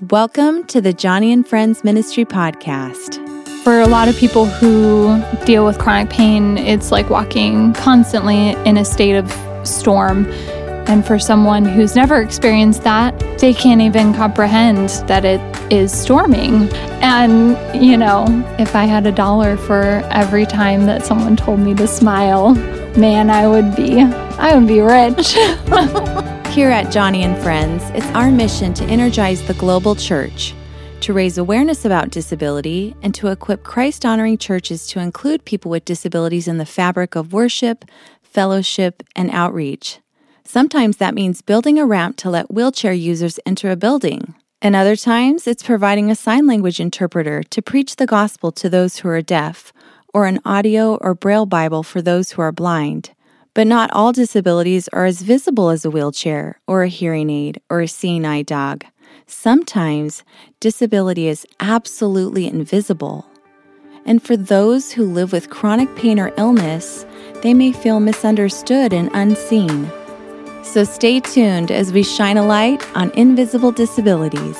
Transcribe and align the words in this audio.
Welcome 0.00 0.62
to 0.68 0.80
the 0.80 0.94
Joni 0.94 1.32
and 1.32 1.44
Friends 1.44 1.82
Ministry 1.82 2.24
Podcast. 2.24 3.16
For 3.64 3.80
a 3.80 3.88
lot 3.88 4.06
of 4.06 4.16
people 4.16 4.46
who 4.46 5.20
deal 5.44 5.64
with 5.64 5.80
chronic 5.80 6.08
pain, 6.08 6.56
it's 6.56 6.92
like 6.92 7.10
walking 7.10 7.72
constantly 7.72 8.50
in 8.64 8.76
a 8.76 8.84
state 8.84 9.16
of 9.16 9.28
storm. 9.66 10.26
And 10.86 11.04
for 11.04 11.18
someone 11.18 11.64
who's 11.64 11.96
never 11.96 12.22
experienced 12.22 12.84
that, 12.84 13.18
they 13.40 13.52
can't 13.52 13.80
even 13.80 14.14
comprehend 14.14 14.90
that 15.08 15.24
it 15.24 15.40
is 15.72 15.90
storming. 15.90 16.68
And, 17.02 17.58
you 17.74 17.96
know, 17.96 18.24
if 18.60 18.76
I 18.76 18.84
had 18.84 19.04
a 19.04 19.12
dollar 19.12 19.56
for 19.56 19.82
every 20.12 20.46
time 20.46 20.86
that 20.86 21.04
someone 21.04 21.34
told 21.34 21.58
me 21.58 21.74
to 21.74 21.88
smile, 21.88 22.54
man, 22.96 23.30
I 23.30 23.48
would 23.48 23.74
be 23.74 24.02
I 24.02 24.56
would 24.56 24.68
be 24.68 24.80
rich. 24.80 25.34
Here 26.50 26.70
at 26.70 26.86
Joni 26.86 27.20
and 27.20 27.40
Friends, 27.40 27.84
it's 27.94 28.06
our 28.16 28.32
mission 28.32 28.74
to 28.74 28.84
energize 28.86 29.46
the 29.46 29.54
global 29.54 29.94
church, 29.94 30.54
to 31.02 31.12
raise 31.12 31.38
awareness 31.38 31.84
about 31.84 32.10
disability, 32.10 32.96
and 33.00 33.14
to 33.14 33.28
equip 33.28 33.62
Christ 33.62 34.04
honoring 34.04 34.38
churches 34.38 34.86
to 34.88 34.98
include 34.98 35.44
people 35.44 35.70
with 35.70 35.84
disabilities 35.84 36.48
in 36.48 36.58
the 36.58 36.66
fabric 36.66 37.14
of 37.14 37.32
worship, 37.32 37.84
fellowship, 38.22 39.04
and 39.14 39.30
outreach. 39.30 40.00
Sometimes 40.44 40.96
that 40.96 41.14
means 41.14 41.42
building 41.42 41.78
a 41.78 41.86
ramp 41.86 42.16
to 42.16 42.30
let 42.30 42.52
wheelchair 42.52 42.92
users 42.92 43.38
enter 43.46 43.70
a 43.70 43.76
building. 43.76 44.34
And 44.60 44.74
other 44.74 44.96
times, 44.96 45.46
it's 45.46 45.62
providing 45.62 46.10
a 46.10 46.16
sign 46.16 46.46
language 46.46 46.80
interpreter 46.80 47.44
to 47.44 47.62
preach 47.62 47.96
the 47.96 48.06
gospel 48.06 48.50
to 48.52 48.68
those 48.68 48.96
who 48.96 49.08
are 49.08 49.22
deaf, 49.22 49.72
or 50.12 50.26
an 50.26 50.40
audio 50.44 50.96
or 50.96 51.14
braille 51.14 51.46
Bible 51.46 51.84
for 51.84 52.02
those 52.02 52.32
who 52.32 52.42
are 52.42 52.50
blind. 52.50 53.10
But 53.58 53.66
not 53.66 53.90
all 53.90 54.12
disabilities 54.12 54.86
are 54.92 55.04
as 55.04 55.22
visible 55.22 55.70
as 55.70 55.84
a 55.84 55.90
wheelchair, 55.90 56.60
or 56.68 56.84
a 56.84 56.88
hearing 56.88 57.28
aid, 57.28 57.60
or 57.68 57.80
a 57.80 57.88
seeing 57.88 58.24
eye 58.24 58.42
dog. 58.42 58.84
Sometimes 59.26 60.22
disability 60.60 61.26
is 61.26 61.44
absolutely 61.58 62.46
invisible. 62.46 63.26
And 64.06 64.22
for 64.22 64.36
those 64.36 64.92
who 64.92 65.12
live 65.12 65.32
with 65.32 65.50
chronic 65.50 65.92
pain 65.96 66.20
or 66.20 66.32
illness, 66.36 67.04
they 67.42 67.52
may 67.52 67.72
feel 67.72 67.98
misunderstood 67.98 68.92
and 68.92 69.10
unseen. 69.12 69.90
So 70.62 70.84
stay 70.84 71.18
tuned 71.18 71.72
as 71.72 71.92
we 71.92 72.04
shine 72.04 72.36
a 72.36 72.46
light 72.46 72.86
on 72.94 73.10
invisible 73.16 73.72
disabilities. 73.72 74.56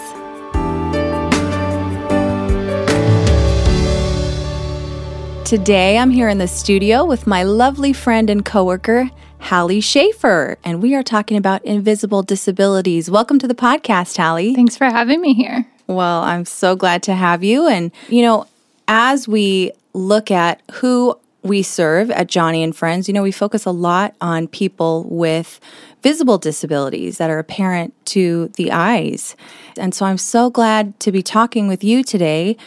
Today, 5.49 5.97
I'm 5.97 6.11
here 6.11 6.29
in 6.29 6.37
the 6.37 6.47
studio 6.47 7.07
with 7.07 7.27
my 7.27 7.43
lovely 7.43 7.95
friend 7.95 8.29
and 8.29 8.45
coworker, 8.45 9.11
Hallie 9.41 9.81
Schaefer, 9.81 10.59
and 10.63 10.83
we 10.83 10.95
are 10.95 11.03
talking 11.03 11.39
about 11.39 11.65
invisible 11.65 12.23
disabilities. 12.23 13.11
Welcome 13.11 13.39
to 13.39 13.49
the 13.49 13.55
podcast, 13.55 14.19
Hallie. 14.19 14.55
Thanks 14.55 14.77
for 14.77 14.85
having 14.85 15.23
me 15.23 15.33
here. 15.33 15.67
Well, 15.87 16.21
I'm 16.21 16.45
so 16.45 16.77
glad 16.77 17.03
to 17.05 17.15
have 17.15 17.43
you. 17.43 17.67
And, 17.67 17.93
you 18.11 18.21
know, 18.21 18.47
as 18.89 19.27
we 19.27 19.73
look 19.95 20.31
at 20.31 20.61
who 20.71 21.19
we 21.43 21.63
serve 21.63 22.11
at 22.11 22.27
Joni 22.27 22.63
and 22.63 22.77
Friends, 22.77 23.09
you 23.09 23.15
know, 23.15 23.23
we 23.23 23.33
focus 23.33 23.65
a 23.65 23.71
lot 23.71 24.15
on 24.21 24.49
people 24.49 25.05
with 25.09 25.61
visible 26.03 26.37
disabilities 26.37 27.17
that 27.17 27.31
are 27.31 27.39
apparent 27.39 27.95
to 28.05 28.49
the 28.59 28.71
eyes. 28.71 29.35
And 29.79 29.95
so 29.95 30.05
I'm 30.05 30.19
so 30.19 30.51
glad 30.51 31.01
to 31.01 31.11
be 31.11 31.23
talking 31.23 31.69
with 31.69 31.83
you 31.83 32.05
today 32.05 32.59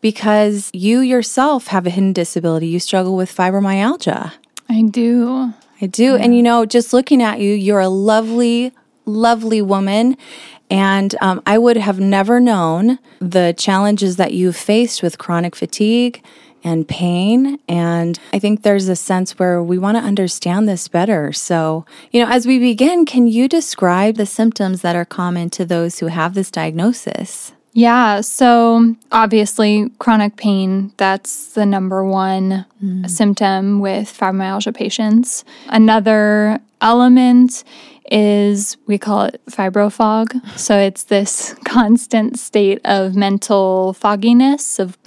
because 0.00 0.70
you 0.72 1.00
yourself 1.00 1.68
have 1.68 1.86
a 1.86 1.90
hidden 1.90 2.12
disability. 2.12 2.66
You 2.68 2.80
struggle 2.80 3.16
with 3.16 3.34
fibromyalgia. 3.34 4.32
I 4.68 4.82
do. 4.82 5.52
I 5.80 5.86
do. 5.86 6.14
Yeah. 6.14 6.16
And 6.16 6.36
you 6.36 6.42
know, 6.42 6.66
just 6.66 6.92
looking 6.92 7.22
at 7.22 7.40
you, 7.40 7.52
you're 7.52 7.80
a 7.80 7.88
lovely, 7.88 8.72
lovely 9.04 9.62
woman. 9.62 10.16
And 10.70 11.14
um, 11.20 11.42
I 11.46 11.58
would 11.58 11.76
have 11.76 11.98
never 11.98 12.38
known 12.38 12.98
the 13.18 13.54
challenges 13.56 14.16
that 14.16 14.32
you've 14.32 14.56
faced 14.56 15.02
with 15.02 15.18
chronic 15.18 15.56
fatigue 15.56 16.22
and 16.62 16.86
pain. 16.86 17.58
And 17.68 18.18
I 18.32 18.38
think 18.38 18.62
there's 18.62 18.88
a 18.88 18.96
sense 18.96 19.38
where 19.38 19.62
we 19.62 19.78
want 19.78 19.96
to 19.96 20.02
understand 20.02 20.68
this 20.68 20.86
better. 20.88 21.32
So, 21.32 21.86
you 22.12 22.22
know, 22.22 22.30
as 22.30 22.46
we 22.46 22.58
begin, 22.58 23.04
can 23.06 23.26
you 23.26 23.48
describe 23.48 24.16
the 24.16 24.26
symptoms 24.26 24.82
that 24.82 24.94
are 24.94 25.04
common 25.04 25.50
to 25.50 25.64
those 25.64 25.98
who 25.98 26.06
have 26.06 26.34
this 26.34 26.50
diagnosis? 26.50 27.52
Yeah, 27.72 28.20
so 28.22 28.96
obviously, 29.12 29.90
chronic 29.98 30.36
pain, 30.36 30.92
that's 30.96 31.52
the 31.52 31.64
number 31.64 32.04
one 32.04 32.66
mm. 32.82 33.08
symptom 33.08 33.78
with 33.78 34.08
fibromyalgia 34.08 34.74
patients. 34.74 35.44
Another 35.68 36.58
element 36.80 37.62
is 38.10 38.76
we 38.86 38.98
call 38.98 39.22
it 39.22 39.40
fibrofog. 39.48 40.58
So 40.58 40.76
it's 40.76 41.04
this 41.04 41.54
constant 41.64 42.38
state 42.38 42.80
of 42.84 43.14
mental 43.14 43.92
fogginess, 43.92 44.80
of 44.80 44.98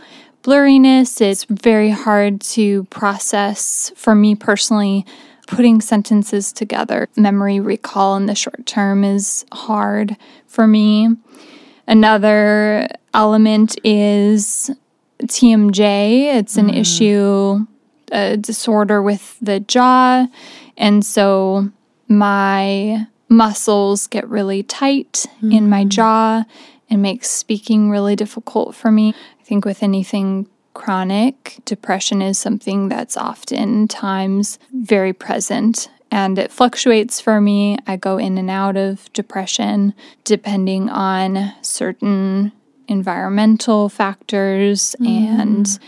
blurriness. 0.41 1.19
It's 1.19 1.43
very 1.45 1.89
hard 1.89 2.39
to 2.41 2.85
process 2.85 3.91
for 3.95 4.15
me 4.15 4.35
personally. 4.35 5.05
Putting 5.45 5.81
sentences 5.81 6.53
together, 6.53 7.09
memory 7.17 7.59
recall 7.59 8.15
in 8.15 8.27
the 8.27 8.35
short 8.35 8.65
term 8.65 9.03
is 9.03 9.45
hard 9.51 10.15
for 10.47 10.65
me. 10.65 11.09
Another 11.87 12.87
element 13.13 13.77
is 13.83 14.71
TMJ. 15.21 16.35
It's 16.35 16.57
an 16.57 16.69
mm. 16.69 16.77
issue, 16.77 17.65
a 18.11 18.37
disorder 18.37 19.01
with 19.01 19.37
the 19.41 19.59
jaw. 19.59 20.27
And 20.77 21.05
so 21.05 21.69
my 22.07 23.07
muscles 23.29 24.07
get 24.07 24.27
really 24.29 24.63
tight 24.63 25.25
mm. 25.41 25.53
in 25.53 25.69
my 25.69 25.83
mm. 25.83 25.89
jaw 25.89 26.45
and 26.89 27.01
makes 27.01 27.29
speaking 27.29 27.89
really 27.89 28.15
difficult 28.15 28.75
for 28.75 28.91
me. 28.91 29.13
I 29.39 29.43
think 29.43 29.65
with 29.65 29.83
anything 29.83 30.47
chronic, 30.73 31.59
depression 31.65 32.21
is 32.21 32.39
something 32.39 32.89
that's 32.89 33.17
oftentimes 33.17 34.59
very 34.73 35.13
present 35.13 35.89
and 36.13 36.37
it 36.37 36.51
fluctuates 36.51 37.19
for 37.19 37.41
me. 37.41 37.79
I 37.87 37.97
go 37.97 38.19
in 38.19 38.37
and 38.37 38.49
out 38.49 38.77
of 38.77 39.11
depression 39.13 39.95
depending 40.23 40.87
on 40.87 41.53
certain 41.63 42.51
environmental 42.87 43.89
factors 43.89 44.95
mm. 44.99 45.07
and 45.07 45.79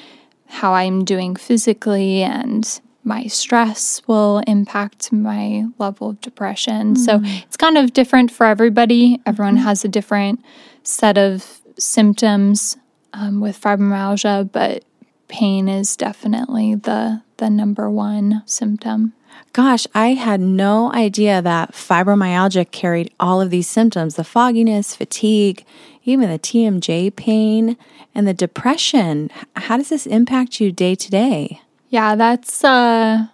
how 0.47 0.73
I'm 0.73 1.05
doing 1.05 1.35
physically 1.35 2.23
and 2.23 2.81
my 3.03 3.27
stress 3.27 4.01
will 4.07 4.39
impact 4.47 5.13
my 5.13 5.65
level 5.77 6.09
of 6.09 6.21
depression. 6.21 6.95
Mm. 6.95 6.97
So 6.97 7.21
it's 7.23 7.57
kind 7.57 7.77
of 7.77 7.93
different 7.93 8.31
for 8.31 8.47
everybody. 8.47 9.21
Everyone 9.27 9.57
mm. 9.57 9.63
has 9.63 9.85
a 9.85 9.87
different 9.87 10.43
set 10.81 11.19
of 11.19 11.61
symptoms 11.77 12.77
um, 13.13 13.41
with 13.41 13.61
fibromyalgia, 13.61 14.51
but 14.51 14.85
pain 15.27 15.69
is 15.69 15.95
definitely 15.95 16.73
the 16.73 17.21
the 17.37 17.49
number 17.49 17.91
one 17.91 18.41
symptom. 18.45 19.13
Gosh, 19.53 19.87
I 19.95 20.15
had 20.15 20.41
no 20.41 20.91
idea 20.91 21.41
that 21.41 21.71
fibromyalgia 21.71 22.71
carried 22.71 23.13
all 23.19 23.39
of 23.41 23.49
these 23.49 23.67
symptoms 23.67 24.15
the 24.15 24.23
fogginess, 24.23 24.95
fatigue, 24.95 25.65
even 26.03 26.29
the 26.29 26.39
TMJ 26.39 27.15
pain, 27.15 27.77
and 28.13 28.27
the 28.27 28.33
depression. 28.33 29.29
How 29.55 29.77
does 29.77 29.89
this 29.89 30.05
impact 30.05 30.59
you 30.59 30.71
day 30.71 30.95
to 30.95 31.09
day? 31.09 31.61
Yeah, 31.89 32.15
that's 32.15 32.63
uh 32.63 33.27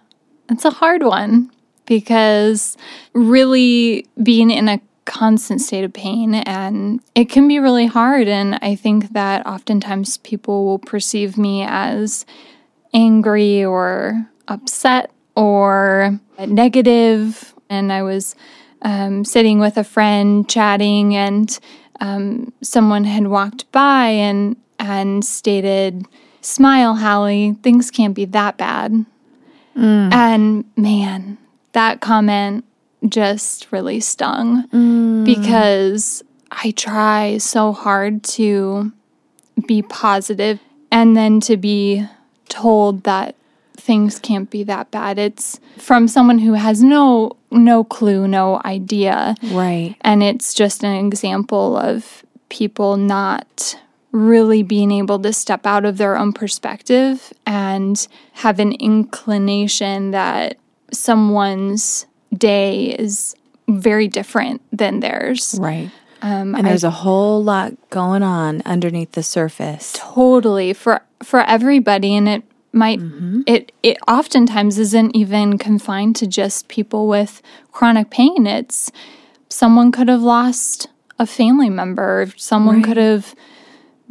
that's 0.48 0.64
a 0.64 0.70
hard 0.70 1.02
one 1.02 1.50
because 1.86 2.76
really 3.12 4.06
being 4.22 4.50
in 4.50 4.68
a 4.68 4.80
constant 5.04 5.60
state 5.60 5.82
of 5.82 5.92
pain 5.92 6.34
and 6.34 7.00
it 7.14 7.28
can 7.28 7.48
be 7.48 7.58
really 7.58 7.86
hard 7.86 8.28
and 8.28 8.58
I 8.62 8.76
think 8.76 9.12
that 9.14 9.44
oftentimes 9.46 10.18
people 10.18 10.64
will 10.64 10.78
perceive 10.78 11.36
me 11.36 11.64
as 11.66 12.24
angry 12.94 13.64
or 13.64 14.28
upset 14.46 15.10
or 15.34 16.18
negative. 16.38 17.54
And 17.68 17.92
I 17.92 18.02
was 18.02 18.34
um, 18.82 19.24
sitting 19.24 19.58
with 19.58 19.76
a 19.76 19.84
friend 19.84 20.48
chatting, 20.48 21.16
and 21.16 21.58
um, 22.00 22.52
someone 22.62 23.04
had 23.04 23.26
walked 23.26 23.70
by 23.72 24.06
and 24.08 24.56
and 24.78 25.24
stated, 25.24 26.04
"Smile, 26.40 26.96
Hallie. 26.96 27.56
Things 27.62 27.90
can't 27.90 28.14
be 28.14 28.24
that 28.26 28.58
bad." 28.58 29.06
Mm. 29.76 30.12
And 30.12 30.64
man, 30.76 31.38
that 31.72 32.00
comment 32.00 32.64
just 33.08 33.72
really 33.72 34.00
stung 34.00 34.68
mm. 34.68 35.24
because 35.24 36.22
I 36.50 36.72
try 36.72 37.38
so 37.38 37.72
hard 37.72 38.22
to 38.24 38.92
be 39.66 39.82
positive 39.82 40.60
and 40.90 41.16
then 41.16 41.40
to 41.40 41.56
be 41.56 42.06
told 42.48 43.04
that 43.04 43.34
things 43.82 44.18
can't 44.20 44.48
be 44.48 44.62
that 44.64 44.90
bad. 44.90 45.18
It's 45.18 45.58
from 45.76 46.06
someone 46.08 46.38
who 46.38 46.54
has 46.54 46.82
no 46.82 47.32
no 47.50 47.84
clue, 47.84 48.26
no 48.28 48.60
idea. 48.64 49.34
Right. 49.52 49.96
And 50.02 50.22
it's 50.22 50.54
just 50.54 50.84
an 50.84 50.94
example 51.06 51.76
of 51.76 52.24
people 52.48 52.96
not 52.96 53.76
really 54.12 54.62
being 54.62 54.90
able 54.92 55.18
to 55.18 55.32
step 55.32 55.66
out 55.66 55.84
of 55.84 55.96
their 55.96 56.16
own 56.16 56.32
perspective 56.32 57.32
and 57.46 58.06
have 58.34 58.58
an 58.60 58.72
inclination 58.72 60.10
that 60.12 60.58
someone's 60.92 62.06
day 62.36 62.86
is 62.98 63.34
very 63.68 64.06
different 64.08 64.60
than 64.70 65.00
theirs. 65.00 65.56
Right. 65.58 65.90
Um, 66.20 66.54
And 66.54 66.66
there's 66.66 66.84
a 66.84 66.90
whole 66.90 67.42
lot 67.42 67.72
going 67.90 68.22
on 68.22 68.62
underneath 68.64 69.12
the 69.12 69.22
surface. 69.22 69.92
totally 69.96 70.72
for 70.72 71.02
for 71.22 71.40
everybody 71.40 72.14
and 72.14 72.28
it 72.28 72.42
might 72.72 72.98
mm-hmm. 72.98 73.42
it 73.46 73.72
it 73.82 73.98
oftentimes 74.08 74.78
isn't 74.78 75.14
even 75.14 75.58
confined 75.58 76.16
to 76.16 76.26
just 76.26 76.68
people 76.68 77.06
with 77.06 77.42
chronic 77.70 78.10
pain. 78.10 78.46
It's 78.46 78.90
someone 79.48 79.92
could 79.92 80.08
have 80.08 80.22
lost 80.22 80.88
a 81.18 81.26
family 81.26 81.70
member. 81.70 82.32
Someone 82.36 82.76
Right. 82.76 82.84
could 82.84 82.96
have 82.96 83.34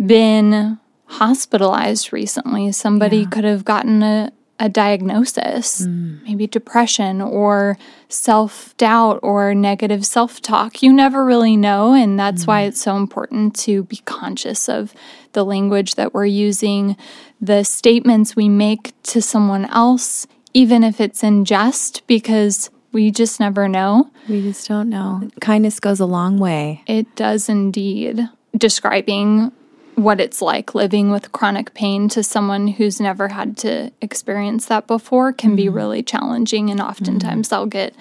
been 0.03 0.79
hospitalized 1.05 2.13
recently. 2.13 2.71
Somebody 2.71 3.25
could 3.25 3.43
have 3.43 3.65
gotten 3.65 4.01
a, 4.01 4.31
a 4.59 4.69
diagnosis 4.69 5.81
mm. 5.81 6.23
maybe 6.23 6.47
depression 6.47 7.21
or 7.21 7.77
self-doubt 8.07 9.19
or 9.23 9.53
negative 9.55 10.05
self-talk. 10.05 10.81
You 10.83 10.93
never 10.93 11.25
really 11.25 11.57
know 11.57 11.93
and 11.93 12.17
that's 12.17 12.47
why 12.47 12.63
mm. 12.63 12.67
it's 12.67 12.81
so 12.81 12.95
important 12.95 13.55
to 13.61 13.83
be 13.85 13.97
conscious 14.05 14.69
of 14.69 14.93
the 15.33 15.43
language 15.43 15.95
that 15.95 16.13
we're 16.13 16.25
using 16.27 16.95
the 17.41 17.63
statements 17.63 18.35
we 18.35 18.47
make 18.47 18.93
to 19.03 19.21
someone 19.21 19.65
else 19.65 20.27
even 20.53 20.83
if 20.83 21.01
it's 21.01 21.23
in 21.23 21.45
jest 21.45 22.05
because 22.07 22.69
we 22.91 23.09
just 23.09 23.39
never 23.39 23.67
know 23.67 24.11
We 24.27 24.41
just 24.41 24.67
don't 24.67 24.89
know. 24.89 25.29
Kindness 25.39 25.79
goes 25.79 25.99
a 25.99 26.05
long 26.05 26.37
way. 26.37 26.83
it 26.87 27.15
does 27.15 27.49
indeed. 27.49 28.29
Describing 28.55 29.51
what 29.95 30.19
it's 30.19 30.41
like 30.41 30.73
living 30.75 31.11
with 31.11 31.31
chronic 31.31 31.73
pain 31.73 32.09
to 32.09 32.23
someone 32.23 32.67
who's 32.67 32.99
never 32.99 33.29
had 33.29 33.57
to 33.57 33.91
experience 34.01 34.65
that 34.67 34.87
before 34.87 35.31
can 35.33 35.55
be 35.55 35.65
mm. 35.65 35.75
really 35.75 36.03
challenging. 36.03 36.69
And 36.69 36.81
oftentimes 36.81 37.47
mm. 37.47 37.49
they'll 37.49 37.65
get 37.65 37.95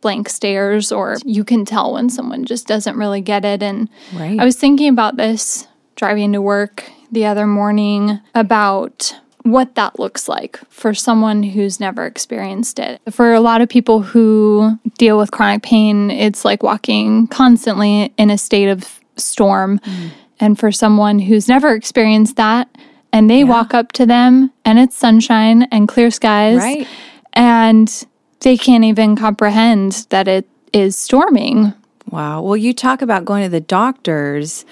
blank 0.00 0.28
stares, 0.28 0.92
or 0.92 1.16
you 1.24 1.44
can 1.44 1.64
tell 1.64 1.94
when 1.94 2.08
someone 2.10 2.44
just 2.44 2.66
doesn't 2.66 2.96
really 2.96 3.20
get 3.20 3.44
it. 3.44 3.62
And 3.62 3.88
Right. 4.14 4.38
I 4.38 4.44
was 4.44 4.56
thinking 4.56 4.88
about 4.88 5.16
this 5.16 5.66
driving 5.96 6.32
to 6.32 6.40
work 6.40 6.90
the 7.12 7.26
other 7.26 7.46
morning 7.46 8.20
about 8.34 9.14
what 9.42 9.74
that 9.76 9.98
looks 9.98 10.28
like 10.28 10.58
for 10.68 10.92
someone 10.92 11.42
who's 11.42 11.80
never 11.80 12.04
experienced 12.06 12.78
it. 12.78 13.00
For 13.10 13.32
a 13.32 13.40
lot 13.40 13.60
of 13.60 13.68
people 13.68 14.02
who 14.02 14.78
deal 14.98 15.16
with 15.16 15.30
chronic 15.30 15.62
pain, 15.62 16.10
it's 16.10 16.44
like 16.44 16.62
walking 16.62 17.26
constantly 17.28 18.12
in 18.18 18.30
a 18.30 18.36
state 18.36 18.68
of 18.68 19.00
storm. 19.16 19.78
Mm. 19.80 20.10
And 20.40 20.58
for 20.58 20.70
someone 20.70 21.18
who's 21.18 21.48
never 21.48 21.74
experienced 21.74 22.36
that, 22.36 22.68
and 23.12 23.28
they 23.30 23.42
walk 23.42 23.72
up 23.74 23.92
to 23.92 24.04
them 24.06 24.52
and 24.66 24.78
it's 24.78 24.94
sunshine 24.96 25.62
and 25.72 25.88
clear 25.88 26.10
skies, 26.10 26.58
Right. 26.58 26.86
and 27.32 28.06
they 28.40 28.56
can't 28.56 28.84
even 28.84 29.16
comprehend 29.16 30.06
that 30.10 30.28
it 30.28 30.46
is 30.72 30.94
storming. 30.96 31.72
Wow. 32.10 32.42
Well, 32.42 32.56
you 32.56 32.72
talk 32.74 33.02
about 33.02 33.24
going 33.24 33.42
to 33.44 33.48
the 33.48 33.60
doctors. 33.60 34.64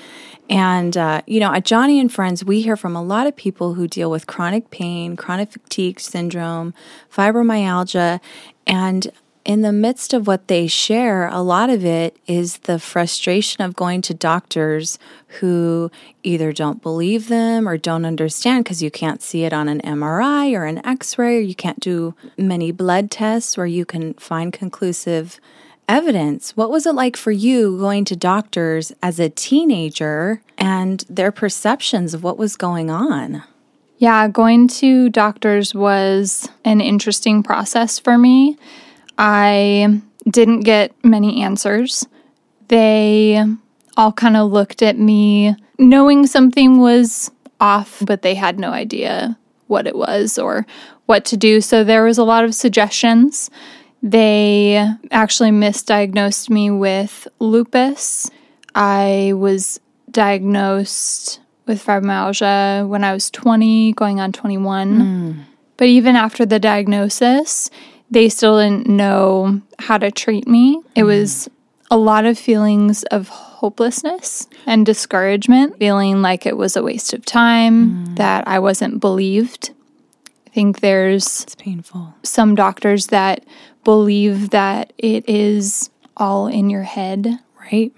And, 0.48 0.96
uh, 0.96 1.22
you 1.26 1.40
know, 1.40 1.52
at 1.52 1.64
Joni 1.64 2.00
and 2.00 2.12
Friends, 2.12 2.44
we 2.44 2.62
hear 2.62 2.76
from 2.76 2.94
a 2.94 3.02
lot 3.02 3.26
of 3.26 3.34
people 3.34 3.74
who 3.74 3.88
deal 3.88 4.10
with 4.10 4.26
chronic 4.26 4.70
pain, 4.70 5.16
chronic 5.16 5.50
fatigue 5.50 5.98
syndrome, 5.98 6.72
fibromyalgia. 7.12 8.20
And 8.66 9.10
in 9.44 9.62
the 9.62 9.72
midst 9.72 10.12
of 10.12 10.26
what 10.26 10.48
they 10.48 10.66
share, 10.66 11.28
a 11.28 11.40
lot 11.40 11.70
of 11.70 11.84
it 11.84 12.16
is 12.26 12.58
the 12.58 12.80
frustration 12.80 13.62
of 13.62 13.76
going 13.76 14.02
to 14.02 14.14
doctors 14.14 14.98
who 15.40 15.90
either 16.24 16.52
don't 16.52 16.82
believe 16.82 17.28
them 17.28 17.68
or 17.68 17.76
don't 17.76 18.04
understand 18.04 18.64
because 18.64 18.82
you 18.82 18.90
can't 18.90 19.22
see 19.22 19.44
it 19.44 19.52
on 19.52 19.68
an 19.68 19.80
MRI 19.82 20.52
or 20.52 20.64
an 20.64 20.84
x 20.84 21.16
ray, 21.16 21.36
or 21.36 21.40
you 21.40 21.54
can't 21.54 21.78
do 21.78 22.14
many 22.36 22.72
blood 22.72 23.08
tests 23.10 23.56
where 23.56 23.66
you 23.66 23.84
can 23.84 24.14
find 24.14 24.52
conclusive 24.52 25.40
evidence. 25.88 26.56
What 26.56 26.70
was 26.70 26.86
it 26.86 26.94
like 26.94 27.16
for 27.16 27.32
you 27.32 27.78
going 27.78 28.04
to 28.06 28.16
doctors 28.16 28.92
as 29.02 29.18
a 29.18 29.28
teenager 29.28 30.42
and 30.58 31.04
their 31.08 31.32
perceptions 31.32 32.14
of 32.14 32.22
what 32.22 32.38
was 32.38 32.56
going 32.56 32.90
on? 32.90 33.42
Yeah, 33.98 34.28
going 34.28 34.68
to 34.68 35.08
doctors 35.08 35.74
was 35.74 36.48
an 36.64 36.80
interesting 36.80 37.42
process 37.42 37.98
for 37.98 38.18
me. 38.18 38.58
I 39.16 40.02
didn't 40.28 40.60
get 40.60 40.92
many 41.04 41.42
answers. 41.42 42.06
They 42.68 43.42
all 43.96 44.12
kind 44.12 44.36
of 44.36 44.50
looked 44.50 44.82
at 44.82 44.98
me 44.98 45.56
knowing 45.78 46.26
something 46.26 46.78
was 46.78 47.30
off, 47.60 48.02
but 48.04 48.22
they 48.22 48.34
had 48.34 48.58
no 48.58 48.70
idea 48.70 49.38
what 49.66 49.86
it 49.86 49.96
was 49.96 50.38
or 50.38 50.66
what 51.06 51.24
to 51.26 51.36
do. 51.36 51.60
So 51.60 51.82
there 51.82 52.04
was 52.04 52.18
a 52.18 52.24
lot 52.24 52.44
of 52.44 52.54
suggestions. 52.54 53.50
They 54.02 54.88
actually 55.10 55.50
misdiagnosed 55.50 56.50
me 56.50 56.70
with 56.70 57.26
lupus. 57.38 58.30
I 58.74 59.32
was 59.34 59.80
diagnosed 60.10 61.40
with 61.66 61.84
fibromyalgia 61.84 62.88
when 62.88 63.04
I 63.04 63.12
was 63.12 63.30
20, 63.30 63.92
going 63.92 64.20
on 64.20 64.32
21. 64.32 65.00
Hmm. 65.00 65.40
But 65.76 65.88
even 65.88 66.16
after 66.16 66.46
the 66.46 66.58
diagnosis, 66.58 67.70
they 68.10 68.28
still 68.28 68.58
didn't 68.58 68.86
know 68.86 69.60
how 69.78 69.98
to 69.98 70.10
treat 70.10 70.46
me. 70.46 70.80
It 70.94 71.02
hmm. 71.02 71.08
was 71.08 71.48
a 71.90 71.96
lot 71.96 72.24
of 72.24 72.38
feelings 72.38 73.02
of 73.04 73.28
hopelessness 73.28 74.48
and 74.66 74.84
discouragement, 74.84 75.78
feeling 75.78 76.22
like 76.22 76.46
it 76.46 76.56
was 76.56 76.76
a 76.76 76.82
waste 76.82 77.12
of 77.12 77.24
time, 77.24 78.04
hmm. 78.06 78.14
that 78.14 78.46
I 78.46 78.58
wasn't 78.58 79.00
believed. 79.00 79.70
I 80.46 80.50
think 80.50 80.80
there's 80.80 81.42
It's 81.42 81.54
painful. 81.54 82.14
some 82.22 82.54
doctors 82.54 83.08
that 83.08 83.44
believe 83.86 84.50
that 84.50 84.92
it 84.98 85.24
is 85.28 85.88
all 86.16 86.48
in 86.48 86.68
your 86.70 86.82
head. 86.82 87.38
Right? 87.72 87.92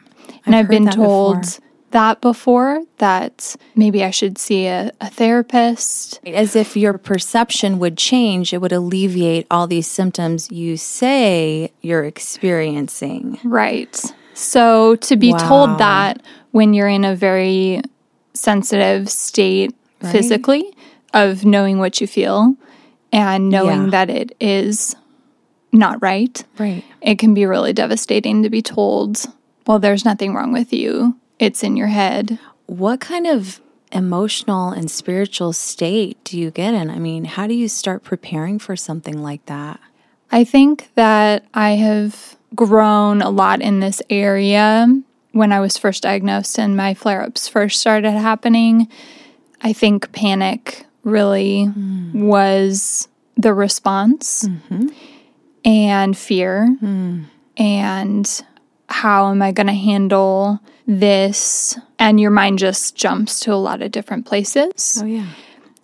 And 0.44 0.54
I've, 0.54 0.66
heard 0.66 0.70
been 0.70 0.86
told 0.90 1.40
before. 1.40 1.64
that 1.92 2.20
before, 2.20 2.82
that 2.98 3.56
maybe 3.74 4.04
I 4.04 4.10
should 4.10 4.36
see 4.36 4.66
a, 4.66 4.92
a 5.00 5.08
therapist. 5.08 6.20
As 6.26 6.54
if 6.54 6.76
your 6.76 6.98
perception 6.98 7.78
would 7.78 7.96
change, 7.96 8.52
it 8.52 8.58
would 8.60 8.72
alleviate 8.72 9.46
all 9.50 9.66
these 9.66 9.86
symptoms 9.86 10.50
you 10.52 10.76
say 10.76 11.72
you're 11.80 12.04
experiencing. 12.04 13.38
Right. 13.42 13.94
So 14.34 14.96
to 14.96 15.16
be 15.16 15.32
Wow. 15.32 15.38
told 15.38 15.78
that 15.78 16.22
when 16.52 16.74
you're 16.74 16.88
in 16.88 17.04
a 17.04 17.16
very 17.16 17.80
sensitive 18.34 19.08
state 19.08 19.74
physically 20.02 20.70
of 21.14 21.44
knowing 21.46 21.78
what 21.78 22.00
you 22.00 22.06
feel 22.06 22.54
and 23.10 23.48
knowing 23.48 23.84
Yeah. 23.84 23.90
that 23.90 24.10
it 24.10 24.36
is 24.38 24.94
not 25.72 26.00
right, 26.02 26.44
Right. 26.58 26.84
it 27.00 27.18
can 27.18 27.34
be 27.34 27.46
really 27.46 27.72
devastating 27.72 28.42
to 28.42 28.50
be 28.50 28.62
told, 28.62 29.24
well, 29.66 29.78
there's 29.78 30.04
nothing 30.04 30.34
wrong 30.34 30.52
with 30.52 30.72
you. 30.72 31.16
It's 31.38 31.62
in 31.62 31.76
your 31.76 31.88
head. 31.88 32.38
What 32.66 33.00
kind 33.00 33.26
of 33.26 33.60
emotional 33.92 34.70
and 34.70 34.90
spiritual 34.90 35.52
state 35.52 36.22
do 36.24 36.38
you 36.38 36.50
get 36.50 36.74
in? 36.74 36.90
I 36.90 36.98
mean, 36.98 37.24
how 37.24 37.46
do 37.46 37.54
you 37.54 37.68
start 37.68 38.02
preparing 38.02 38.58
for 38.58 38.76
something 38.76 39.22
like 39.22 39.44
that? 39.46 39.80
I 40.30 40.44
think 40.44 40.90
that 40.94 41.46
I 41.54 41.70
have 41.70 42.36
grown 42.54 43.22
a 43.22 43.30
lot 43.30 43.60
in 43.60 43.80
this 43.80 44.02
area 44.10 44.86
when 45.32 45.52
I 45.52 45.60
was 45.60 45.78
first 45.78 46.02
diagnosed 46.02 46.58
and 46.58 46.76
my 46.76 46.94
flare 46.94 47.22
ups 47.22 47.48
first 47.48 47.80
started 47.80 48.10
happening. 48.12 48.88
I 49.60 49.72
think 49.72 50.12
panic 50.12 50.84
really 51.04 51.66
mm. 51.66 52.14
was 52.14 53.08
the 53.36 53.54
response 53.54 54.44
mm-hmm. 54.44 54.88
And 55.64 56.16
fear. 56.16 56.68
Hmm. 56.80 57.24
And 57.56 58.44
how 58.88 59.30
am 59.30 59.42
I 59.42 59.52
going 59.52 59.66
to 59.66 59.72
handle 59.72 60.60
this? 60.86 61.78
And 61.98 62.20
your 62.20 62.30
mind 62.30 62.58
just 62.58 62.96
jumps 62.96 63.40
to 63.40 63.52
a 63.52 63.56
lot 63.56 63.82
of 63.82 63.90
different 63.90 64.26
places. 64.26 65.00
Oh, 65.02 65.06
yeah. 65.06 65.26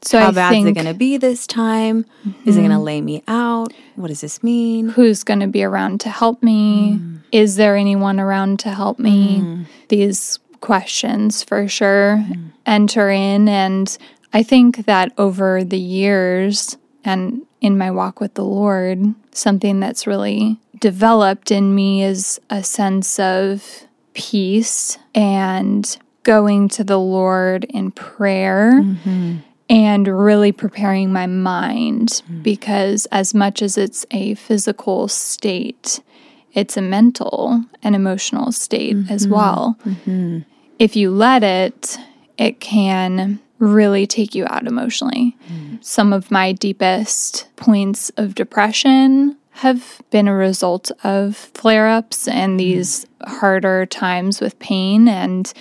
So 0.03 0.19
How 0.19 0.29
I 0.29 0.33
bad 0.33 0.51
think 0.51 0.67
is 0.67 0.71
it 0.71 0.75
going 0.75 0.87
to 0.87 0.99
be 0.99 1.17
this 1.17 1.47
time? 1.47 2.05
Is 2.45 2.57
it 2.57 2.61
going 2.61 2.71
to 2.71 2.77
mm-hmm. 2.77 2.85
lay 2.85 3.01
me 3.01 3.23
out? 3.27 3.73
What 3.97 4.09
does 4.09 4.21
this 4.21 4.43
mean? 4.43 4.91
who's 4.91 5.25
going 5.25 5.41
to 5.41 5.47
be 5.47 5.65
around 5.65 6.01
to 6.03 6.11
help 6.11 6.43
me? 6.43 6.97
Hmm. 6.97 7.17
Is 7.33 7.57
there 7.57 7.75
anyone 7.75 8.21
around 8.21 8.61
to 8.61 8.71
help 8.71 8.99
me? 8.99 9.39
Hmm. 9.39 9.63
These 9.89 10.39
questions 10.61 11.43
for 11.43 11.69
sure 11.69 12.25
enter 12.67 13.11
in. 13.11 13.49
And 13.49 13.97
I 14.33 14.43
think 14.43 14.87
that 14.87 15.13
over 15.19 15.65
the 15.65 15.79
years 15.79 16.77
and 17.05 17.43
in 17.61 17.79
my 17.79 17.91
walk 17.91 18.21
with 18.21 18.35
the 18.35 18.45
Lord, 18.45 19.15
something 19.33 19.81
that's 19.81 20.07
really 20.07 20.59
developed 20.81 21.51
in 21.51 21.75
me 21.75 22.03
is 22.03 22.41
a 22.51 22.63
sense 22.63 23.19
of 23.19 23.85
peace 24.15 24.99
and 25.15 25.97
going 26.23 26.69
to 26.69 26.85
the 26.85 26.99
Lord 26.99 27.65
in 27.65 27.91
prayer 27.91 28.81
mm-hmm. 28.83 29.37
and 29.69 30.09
really 30.09 30.53
preparing 30.53 31.13
my 31.13 31.27
mind 31.27 32.23
mm. 32.31 32.43
because, 32.43 33.07
as 33.07 33.35
much 33.35 33.63
as 33.63 33.77
it's 33.77 34.07
a 34.11 34.35
physical 34.35 35.09
state, 35.09 36.01
it's 36.53 36.77
a 36.77 36.83
mental 36.83 37.65
and 37.83 37.95
emotional 37.95 38.53
state 38.53 38.97
as 39.11 39.25
mm-hmm. 39.25 39.35
well. 39.35 39.79
Mm-hmm. 39.85 40.39
If 40.79 40.97
you 40.97 41.11
let 41.11 41.43
it, 41.43 41.99
it 42.39 42.61
can 42.61 43.41
really 43.59 44.07
take 44.07 44.35
you 44.35 44.45
out 44.49 44.67
emotionally. 44.67 45.37
Some 45.81 46.13
of 46.13 46.31
my 46.31 46.53
deepest 46.53 47.47
points 47.57 48.11
of 48.17 48.35
depression 48.35 49.37
have 49.59 50.01
been 50.11 50.27
a 50.27 50.35
result 50.35 50.91
of 51.05 51.37
flare 51.37 51.87
ups 51.87 52.27
and 52.27 52.53
mm-hmm. 52.53 52.57
these 52.57 53.07
harder 53.23 53.87
times 53.87 54.41
with 54.41 54.59
pain. 54.59 55.07
And 55.07 55.53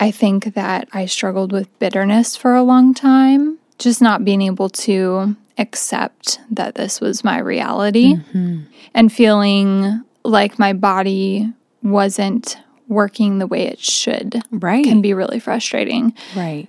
I 0.00 0.10
think 0.10 0.54
that 0.54 0.88
I 0.92 1.06
struggled 1.06 1.52
with 1.52 1.78
bitterness 1.78 2.34
for 2.34 2.54
a 2.54 2.62
long 2.62 2.94
time, 2.94 3.58
just 3.78 4.00
not 4.00 4.24
being 4.24 4.42
able 4.42 4.70
to 4.70 5.36
accept 5.58 6.40
that 6.50 6.76
this 6.76 7.00
was 7.00 7.22
my 7.22 7.38
reality 7.38 8.14
mm-hmm. 8.14 8.62
and 8.94 9.12
feeling 9.12 10.02
like 10.24 10.58
my 10.58 10.72
body 10.72 11.52
wasn't 11.82 12.56
working 12.88 13.38
the 13.38 13.46
way 13.46 13.66
it 13.66 13.78
should 13.78 14.42
Right. 14.50 14.84
can 14.84 15.02
be 15.02 15.14
really 15.14 15.40
frustrating. 15.40 16.14
right. 16.36 16.68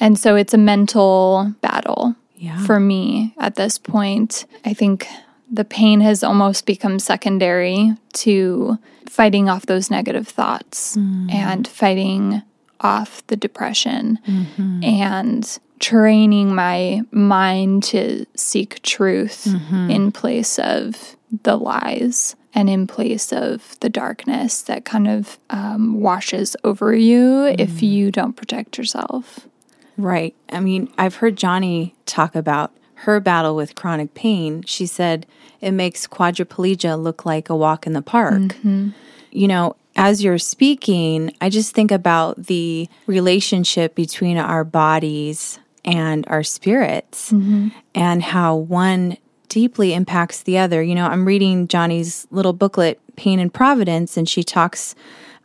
And 0.00 0.18
so 0.18 0.36
it's 0.36 0.54
a 0.54 0.58
mental 0.58 1.54
battle 1.60 2.16
Yeah. 2.36 2.58
for 2.64 2.80
me 2.80 3.34
at 3.38 3.54
this 3.54 3.78
point. 3.78 4.46
I 4.64 4.74
think 4.74 5.06
the 5.50 5.64
pain 5.64 6.00
has 6.00 6.24
almost 6.24 6.66
become 6.66 6.98
secondary 6.98 7.94
to 8.14 8.78
fighting 9.08 9.48
off 9.48 9.66
those 9.66 9.90
negative 9.90 10.26
thoughts 10.26 10.96
mm. 10.96 11.32
and 11.32 11.68
fighting 11.68 12.42
off 12.80 13.26
the 13.28 13.36
depression 13.36 14.18
mm-hmm. 14.26 14.82
and 14.82 15.58
training 15.78 16.54
my 16.54 17.02
mind 17.10 17.82
to 17.84 18.26
seek 18.34 18.82
truth 18.82 19.46
mm-hmm. 19.48 19.90
in 19.90 20.12
place 20.12 20.58
of 20.58 21.16
the 21.42 21.56
lies 21.56 22.36
and 22.54 22.70
in 22.70 22.86
place 22.86 23.32
of 23.32 23.78
the 23.80 23.88
darkness 23.88 24.62
that 24.62 24.84
kind 24.84 25.08
of 25.08 25.38
um, 25.50 26.00
washes 26.00 26.56
over 26.64 26.94
you 26.94 27.44
if 27.58 27.70
mm. 27.70 27.82
you 27.82 28.10
don't 28.10 28.34
protect 28.34 28.78
yourself. 28.78 29.48
Right. 29.96 30.34
I 30.50 30.60
mean, 30.60 30.92
I've 30.98 31.16
heard 31.16 31.36
Joni 31.36 31.92
talk 32.06 32.34
about 32.34 32.72
her 32.96 33.20
battle 33.20 33.54
with 33.54 33.74
chronic 33.74 34.14
pain. 34.14 34.62
She 34.64 34.86
said 34.86 35.26
it 35.60 35.72
makes 35.72 36.06
quadriplegia 36.06 37.00
look 37.00 37.24
like 37.26 37.48
a 37.48 37.56
walk 37.56 37.86
in 37.86 37.92
the 37.92 38.02
park. 38.02 38.34
Mm-hmm. 38.34 38.90
You 39.30 39.48
know, 39.48 39.76
as 39.96 40.22
you're 40.22 40.38
speaking, 40.38 41.34
I 41.40 41.48
just 41.48 41.74
think 41.74 41.90
about 41.90 42.46
the 42.46 42.88
relationship 43.06 43.94
between 43.94 44.38
our 44.38 44.64
bodies 44.64 45.58
and 45.84 46.26
our 46.28 46.42
spirits 46.42 47.30
mm-hmm. 47.30 47.68
and 47.94 48.22
how 48.22 48.56
one 48.56 49.18
deeply 49.48 49.94
impacts 49.94 50.42
the 50.42 50.58
other. 50.58 50.82
You 50.82 50.94
know, 50.94 51.06
I'm 51.06 51.24
reading 51.24 51.68
Joni's 51.68 52.26
little 52.30 52.52
booklet, 52.52 53.00
Pain 53.16 53.38
and 53.38 53.52
Providence, 53.52 54.16
and 54.16 54.28
she 54.28 54.42
talks 54.42 54.94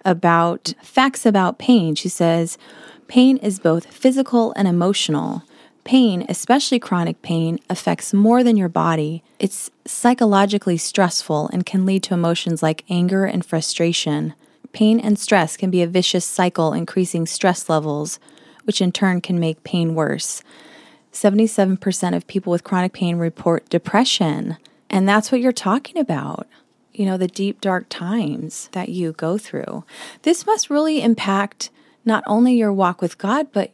about 0.06 0.74
facts 0.82 1.26
about 1.26 1.60
pain. 1.60 1.94
She 1.94 2.10
says, 2.10 2.58
Pain 3.10 3.38
is 3.38 3.58
both 3.58 3.92
physical 3.92 4.54
and 4.56 4.68
emotional. 4.68 5.42
Pain, 5.84 6.28
especially 6.30 6.78
chronic 6.78 7.24
pain, 7.24 7.58
affects 7.68 8.14
more 8.14 8.44
than 8.44 8.56
your 8.56 8.70
body. 8.70 9.24
It's 9.40 9.72
psychologically 9.84 10.78
stressful 10.78 11.50
and 11.52 11.66
can 11.66 11.88
lead 11.88 12.04
to 12.04 12.14
emotions 12.14 12.62
like 12.62 12.86
anger 12.88 13.26
and 13.26 13.44
frustration. 13.44 14.36
Pain 14.74 15.00
and 15.00 15.18
stress 15.18 15.58
can 15.58 15.72
be 15.72 15.82
a 15.82 15.88
vicious 15.88 16.24
cycle, 16.24 16.72
increasing 16.72 17.26
stress 17.26 17.68
levels, 17.68 18.20
which 18.66 18.80
in 18.80 18.92
turn 18.92 19.22
can 19.22 19.40
make 19.40 19.64
pain 19.64 19.96
worse. 19.96 20.44
77% 21.12 22.16
of 22.16 22.28
people 22.28 22.52
with 22.52 22.64
chronic 22.64 22.94
pain 22.94 23.18
report 23.18 23.68
depression. 23.70 24.58
And 24.88 25.10
that's 25.10 25.32
what 25.32 25.42
you're 25.42 25.52
talking 25.52 25.98
about. 25.98 26.48
You 26.94 27.08
know, 27.08 27.18
the 27.18 27.28
deep, 27.28 27.60
dark 27.60 27.88
times 27.90 28.70
that 28.74 28.90
you 28.90 29.14
go 29.14 29.40
through. 29.40 29.84
This 30.22 30.46
must 30.46 30.70
really 30.70 31.02
impact 31.02 31.72
not 32.10 32.24
only 32.28 32.56
your 32.56 32.74
walk 32.74 33.02
with 33.02 33.18
God, 33.18 33.48
but 33.54 33.72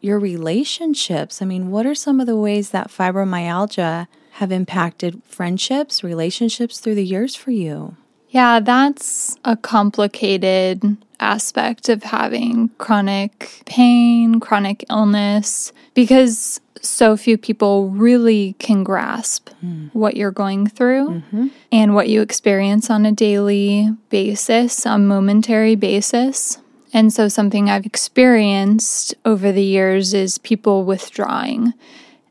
your 0.00 0.18
relationships. 0.18 1.40
I 1.40 1.46
mean, 1.46 1.70
what 1.70 1.86
are 1.86 1.94
some 1.94 2.20
of 2.20 2.26
the 2.26 2.36
ways 2.36 2.70
that 2.70 2.88
fibromyalgia 2.88 4.08
have 4.32 4.52
impacted 4.52 5.22
friendships, 5.24 6.04
relationships 6.04 6.78
through 6.80 6.96
the 6.96 7.04
years 7.04 7.34
for 7.34 7.52
you? 7.52 7.96
Yeah, 8.28 8.60
that's 8.60 9.36
a 9.44 9.56
complicated 9.56 10.98
aspect 11.20 11.88
of 11.88 12.02
having 12.02 12.68
chronic 12.76 13.62
pain, 13.64 14.40
chronic 14.40 14.84
illness, 14.90 15.72
because 15.94 16.60
so 16.82 17.16
few 17.16 17.38
people 17.38 17.88
really 17.90 18.54
can 18.58 18.84
grasp 18.84 19.48
hmm. 19.60 19.86
what 19.92 20.16
you're 20.16 20.30
going 20.30 20.66
through 20.66 21.08
mm-hmm. 21.08 21.46
and 21.72 21.94
what 21.94 22.08
you 22.08 22.20
experience 22.20 22.90
on 22.90 23.06
a 23.06 23.12
daily 23.12 23.90
basis, 24.10 24.84
a 24.84 24.98
momentary 24.98 25.74
basis. 25.74 26.58
And 26.92 27.12
so, 27.12 27.28
something 27.28 27.68
I've 27.68 27.86
experienced 27.86 29.14
over 29.24 29.52
the 29.52 29.64
years 29.64 30.14
is 30.14 30.38
people 30.38 30.84
withdrawing 30.84 31.74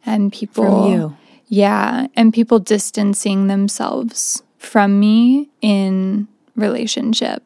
and 0.05 0.31
people. 0.31 0.63
From 0.63 0.91
you. 0.91 1.17
Yeah, 1.47 2.07
and 2.15 2.33
people 2.33 2.59
distancing 2.59 3.47
themselves 3.47 4.41
from 4.57 5.00
me 5.00 5.50
in 5.62 6.27
relationship. 6.55 7.43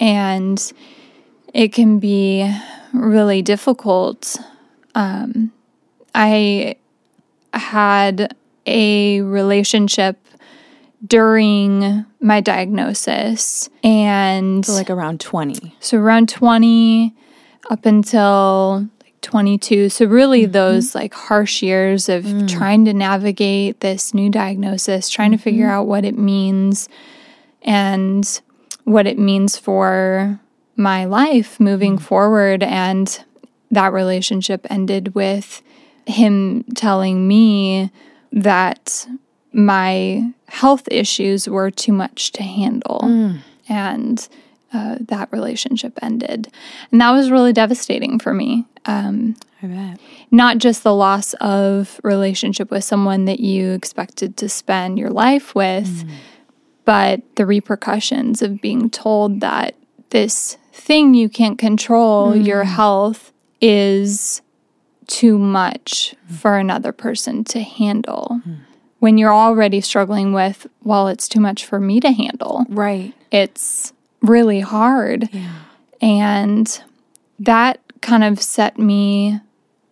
And 0.00 0.72
it 1.52 1.72
can 1.72 1.98
be 1.98 2.50
really 2.92 3.42
difficult. 3.42 4.38
Um, 4.94 5.52
I 6.14 6.76
had 7.52 8.34
a 8.66 9.20
relationship 9.22 10.18
during 11.06 12.04
my 12.20 12.40
diagnosis 12.40 13.68
and 13.82 14.64
So, 14.64 14.72
like 14.72 14.90
around 14.90 15.20
20. 15.20 15.76
so 15.80 15.98
around 15.98 16.28
20 16.28 17.14
up 17.70 17.86
until 17.86 18.88
like 19.02 19.20
22. 19.20 19.88
So 19.88 20.06
really 20.06 20.42
mm-hmm. 20.42 20.52
those 20.52 20.94
like 20.94 21.14
harsh 21.14 21.62
years 21.62 22.08
of 22.08 22.24
mm. 22.24 22.48
trying 22.48 22.84
to 22.86 22.92
navigate 22.92 23.80
this 23.80 24.14
new 24.14 24.30
diagnosis, 24.30 25.08
trying 25.08 25.32
to 25.32 25.38
figure 25.38 25.66
mm-hmm. 25.66 25.74
out 25.74 25.86
what 25.86 26.04
it 26.04 26.18
means 26.18 26.88
and 27.62 28.40
what 28.84 29.06
it 29.06 29.18
means 29.18 29.56
for 29.56 30.40
my 30.76 31.04
life 31.04 31.58
moving 31.58 31.98
mm. 31.98 32.02
forward. 32.02 32.62
And 32.62 33.24
that 33.70 33.92
relationship 33.92 34.66
ended 34.70 35.14
with 35.14 35.62
him 36.06 36.64
telling 36.74 37.26
me 37.26 37.90
that 38.32 39.06
my 39.56 40.30
health 40.48 40.86
issues 40.90 41.48
were 41.48 41.70
too 41.70 41.92
much 41.92 42.30
to 42.32 42.42
handle. 42.42 43.00
Mm. 43.02 43.38
And 43.68 44.28
uh, 44.72 44.96
that 45.00 45.32
relationship 45.32 45.98
ended. 46.02 46.52
And 46.92 47.00
that 47.00 47.10
was 47.10 47.30
really 47.30 47.54
devastating 47.54 48.18
for 48.18 48.34
me. 48.34 48.66
Um, 48.84 49.34
I 49.62 49.66
bet. 49.66 50.00
not 50.30 50.58
just 50.58 50.82
the 50.82 50.94
loss 50.94 51.32
of 51.34 51.98
relationship 52.04 52.70
with 52.70 52.84
someone 52.84 53.24
that 53.24 53.40
you 53.40 53.72
expected 53.72 54.36
to 54.36 54.48
spend 54.50 54.98
your 54.98 55.10
life 55.10 55.54
with, 55.54 56.04
mm. 56.04 56.10
but 56.84 57.22
the 57.36 57.46
repercussions 57.46 58.42
of 58.42 58.60
being 58.60 58.90
told 58.90 59.40
that 59.40 59.74
this 60.10 60.58
thing 60.72 61.14
you 61.14 61.30
can't 61.30 61.58
control, 61.58 62.34
mm. 62.34 62.46
your 62.46 62.64
health, 62.64 63.32
is 63.62 64.42
too 65.06 65.38
much 65.38 66.14
for 66.28 66.58
another 66.58 66.92
person 66.92 67.42
to 67.44 67.60
handle. 67.60 68.42
When 68.98 69.18
you're 69.18 69.34
already 69.34 69.80
struggling 69.80 70.32
with, 70.32 70.66
well, 70.82 71.08
it's 71.08 71.28
too 71.28 71.40
much 71.40 71.64
for 71.64 71.78
me 71.78 72.00
to 72.00 72.10
handle 72.12 72.64
Right. 72.68 73.12
it's 73.30 73.92
really 74.22 74.60
hard. 74.60 75.28
Yeah. 75.32 75.52
And 76.00 76.82
that 77.38 77.80
kind 78.00 78.24
of 78.24 78.40
set 78.40 78.78
me 78.78 79.40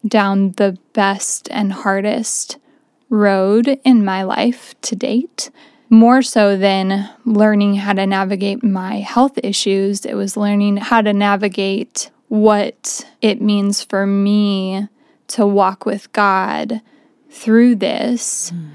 down 0.06 0.52
the 0.52 0.78
best 0.92 1.48
and 1.50 1.72
hardest 1.72 2.58
road 3.10 3.78
in 3.84 4.04
my 4.04 4.22
life 4.22 4.74
to 4.82 4.96
date. 4.96 5.50
More 5.90 6.22
so 6.22 6.56
than 6.56 7.08
learning 7.24 7.76
how 7.76 7.92
to 7.92 8.06
navigate 8.06 8.64
my 8.64 8.96
health 9.00 9.38
issues, 9.42 10.04
it 10.04 10.14
was 10.14 10.36
learning 10.36 10.78
how 10.78 11.00
to 11.02 11.12
navigate 11.12 12.10
what 12.28 13.06
it 13.20 13.40
means 13.40 13.82
for 13.82 14.06
me 14.06 14.88
to 15.28 15.46
walk 15.46 15.86
with 15.86 16.10
God 16.12 16.80
through 17.30 17.76
this, 17.76 18.50
mm. 18.50 18.70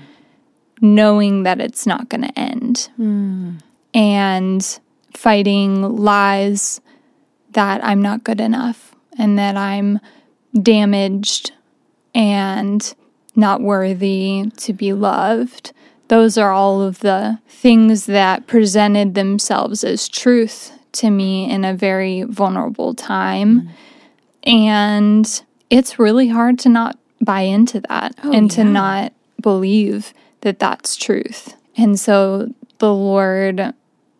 Knowing 0.81 1.43
that 1.43 1.59
it's 1.59 1.85
not 1.85 2.09
going 2.09 2.21
to 2.21 2.39
end 2.39 2.89
and 3.93 4.79
fighting 5.13 5.81
lies 5.81 6.81
that 7.51 7.83
I'm 7.83 8.01
not 8.01 8.23
good 8.23 8.39
enough 8.39 8.95
and 9.17 9.37
that 9.37 9.57
I'm 9.57 9.99
damaged 10.61 11.51
and 12.13 12.93
not 13.35 13.61
worthy 13.61 14.51
to 14.57 14.73
be 14.73 14.93
loved. 14.93 15.73
Those 16.07 16.37
are 16.37 16.51
all 16.51 16.81
of 16.81 16.99
the 16.99 17.39
things 17.47 18.05
that 18.05 18.47
presented 18.47 19.15
themselves 19.15 19.83
as 19.83 20.07
truth 20.07 20.71
to 20.93 21.09
me 21.09 21.49
in 21.49 21.63
a 21.63 21.73
very 21.73 22.23
vulnerable 22.23 22.93
time. 22.93 23.69
And 24.43 25.43
it's 25.69 25.99
really 25.99 26.29
hard 26.29 26.57
to 26.59 26.69
not 26.69 26.97
buy 27.21 27.41
into 27.41 27.81
that 27.81 28.15
oh, 28.23 28.31
and 28.31 28.49
to 28.51 28.63
not 28.63 29.13
believe 29.41 30.13
that 30.41 30.59
that's 30.59 30.95
truth. 30.95 31.55
And 31.75 31.99
so 31.99 32.53
the 32.79 32.93
Lord 32.93 33.73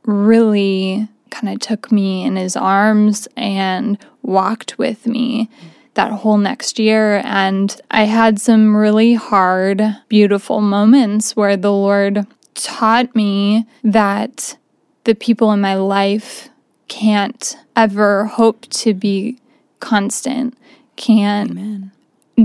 really 0.03 1.07
kind 1.29 1.53
of 1.53 1.59
took 1.59 1.91
me 1.91 2.23
in 2.23 2.35
his 2.35 2.55
arms 2.55 3.27
and 3.37 3.97
walked 4.21 4.77
with 4.77 5.05
me 5.05 5.49
that 5.93 6.11
whole 6.11 6.37
next 6.37 6.79
year. 6.79 7.21
And 7.23 7.79
I 7.91 8.03
had 8.03 8.39
some 8.39 8.75
really 8.75 9.15
hard, 9.15 9.81
beautiful 10.07 10.61
moments 10.61 11.35
where 11.35 11.57
the 11.57 11.71
Lord 11.71 12.25
taught 12.53 13.15
me 13.15 13.65
that 13.83 14.57
the 15.03 15.15
people 15.15 15.51
in 15.51 15.61
my 15.61 15.75
life 15.75 16.49
can't 16.87 17.55
ever 17.75 18.25
hope 18.25 18.61
to 18.69 18.93
be 18.93 19.39
constant, 19.79 20.57
can't 20.95 21.51
Amen. 21.51 21.91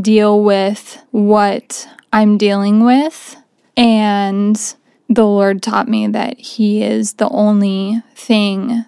deal 0.01 0.43
with 0.43 1.03
what 1.11 1.89
I'm 2.13 2.39
dealing 2.39 2.85
with. 2.85 3.37
And 3.77 4.57
the 5.09 5.27
Lord 5.27 5.63
taught 5.63 5.89
me 5.89 6.07
that 6.09 6.39
He 6.39 6.83
is 6.83 7.15
the 7.15 7.29
only 7.29 8.03
thing, 8.15 8.85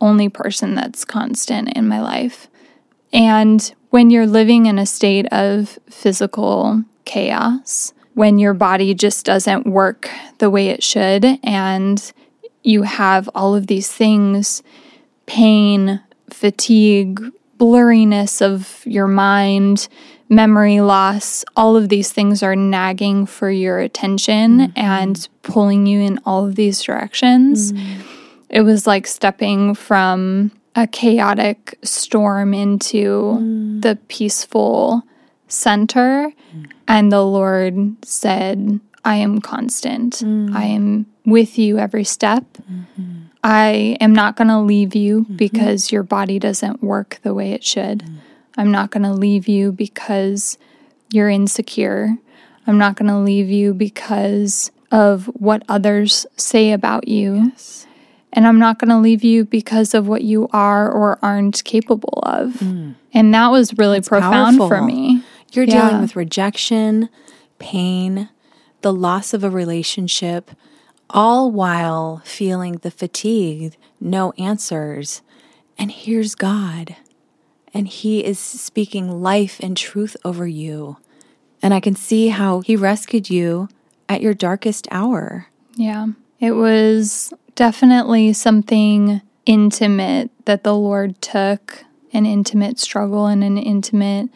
only 0.00 0.28
person 0.28 0.74
that's 0.74 1.04
constant 1.04 1.72
in 1.76 1.86
my 1.88 2.00
life. 2.00 2.48
And 3.12 3.72
when 3.90 4.10
you're 4.10 4.26
living 4.26 4.66
in 4.66 4.78
a 4.78 4.86
state 4.86 5.26
of 5.32 5.78
physical 5.90 6.82
chaos, 7.04 7.92
when 8.14 8.38
your 8.38 8.54
body 8.54 8.94
just 8.94 9.24
doesn't 9.24 9.66
work 9.66 10.10
the 10.38 10.50
way 10.50 10.68
it 10.68 10.82
should, 10.82 11.24
and 11.42 12.12
you 12.62 12.82
have 12.82 13.28
all 13.34 13.54
of 13.54 13.66
these 13.66 13.90
things 13.90 14.62
pain, 15.26 16.00
fatigue, 16.30 17.20
blurriness 17.58 18.42
of 18.42 18.82
your 18.84 19.06
mind, 19.06 19.88
memory 20.32 20.80
loss, 20.80 21.44
all 21.56 21.76
of 21.76 21.90
these 21.90 22.10
things 22.10 22.42
are 22.42 22.56
nagging 22.56 23.26
for 23.26 23.50
your 23.50 23.78
attention 23.78 24.58
mm-hmm. 24.58 24.72
and 24.76 25.28
pulling 25.42 25.86
you 25.86 26.00
in 26.00 26.18
all 26.24 26.46
of 26.46 26.54
these 26.54 26.82
directions. 26.82 27.72
Mm. 27.72 28.00
It 28.48 28.62
was 28.62 28.86
like 28.86 29.06
stepping 29.06 29.74
from 29.74 30.50
a 30.74 30.86
chaotic 30.86 31.78
storm 31.82 32.54
into 32.54 33.38
mm. 33.38 33.82
the 33.82 33.96
peaceful 34.08 35.02
center. 35.48 36.32
Mm. 36.54 36.70
And 36.88 37.12
the 37.12 37.22
Lord 37.22 38.04
said, 38.04 38.80
I 39.04 39.16
am 39.16 39.40
constant. 39.40 40.22
I 40.54 40.64
am 40.64 41.06
with 41.26 41.58
you 41.58 41.78
every 41.78 42.04
step. 42.04 42.44
Mm-hmm. 42.70 43.22
I 43.44 43.96
am 44.00 44.14
not 44.14 44.36
going 44.36 44.48
to 44.48 44.60
leave 44.60 44.94
you 44.94 45.22
mm-hmm. 45.22 45.36
because 45.36 45.90
your 45.90 46.04
body 46.04 46.38
doesn't 46.38 46.82
work 46.82 47.18
the 47.22 47.34
way 47.34 47.52
it 47.52 47.64
should. 47.64 48.04
I'm 48.56 48.70
not 48.70 48.90
going 48.90 49.02
to 49.04 49.12
leave 49.12 49.48
you 49.48 49.72
because 49.72 50.58
you're 51.10 51.30
insecure. 51.30 52.16
I'm 52.66 52.78
not 52.78 52.96
going 52.96 53.08
to 53.10 53.18
leave 53.18 53.48
you 53.50 53.74
because 53.74 54.70
of 54.90 55.26
what 55.26 55.62
others 55.68 56.26
say 56.36 56.72
about 56.72 57.08
you. 57.08 57.52
And 58.34 58.46
I'm 58.46 58.58
not 58.58 58.78
going 58.78 58.90
to 58.90 58.98
leave 58.98 59.24
you 59.24 59.44
because 59.44 59.94
of 59.94 60.06
what 60.08 60.22
you 60.22 60.48
are 60.52 60.90
or 60.90 61.18
aren't 61.22 61.64
capable 61.64 62.20
of. 62.22 62.56
Hmm. 62.60 62.92
And 63.12 63.34
that 63.34 63.48
was 63.48 63.76
really 63.76 64.00
profound 64.00 64.56
for 64.56 64.80
me. 64.82 65.22
You're 65.52 65.66
Yeah. 65.66 65.88
dealing 65.88 66.00
with 66.00 66.16
rejection, 66.16 67.08
pain, 67.58 68.28
the 68.80 68.92
loss 68.92 69.34
of 69.34 69.44
a 69.44 69.50
relationship, 69.50 70.50
all 71.10 71.50
while 71.50 72.22
feeling 72.24 72.78
the 72.82 72.90
fatigue, 72.90 73.76
no 74.00 74.32
answers. 74.38 75.20
And 75.78 75.90
here's 75.90 76.34
God. 76.34 76.96
And 77.74 77.88
He 77.88 78.24
is 78.24 78.38
speaking 78.38 79.22
life 79.22 79.58
and 79.60 79.76
truth 79.76 80.16
over 80.24 80.46
you. 80.46 80.98
And 81.62 81.72
I 81.72 81.80
can 81.80 81.94
see 81.94 82.28
how 82.28 82.60
He 82.60 82.76
rescued 82.76 83.30
you 83.30 83.68
at 84.08 84.20
your 84.20 84.34
darkest 84.34 84.88
hour. 84.90 85.46
Yeah. 85.74 86.08
It 86.38 86.52
was 86.52 87.32
definitely 87.54 88.32
something 88.32 89.22
intimate 89.46 90.30
that 90.44 90.64
the 90.64 90.74
Lord 90.74 91.20
took 91.22 91.84
an 92.12 92.26
intimate 92.26 92.78
struggle 92.78 93.26
and 93.26 93.42
an 93.42 93.56
intimate 93.58 94.28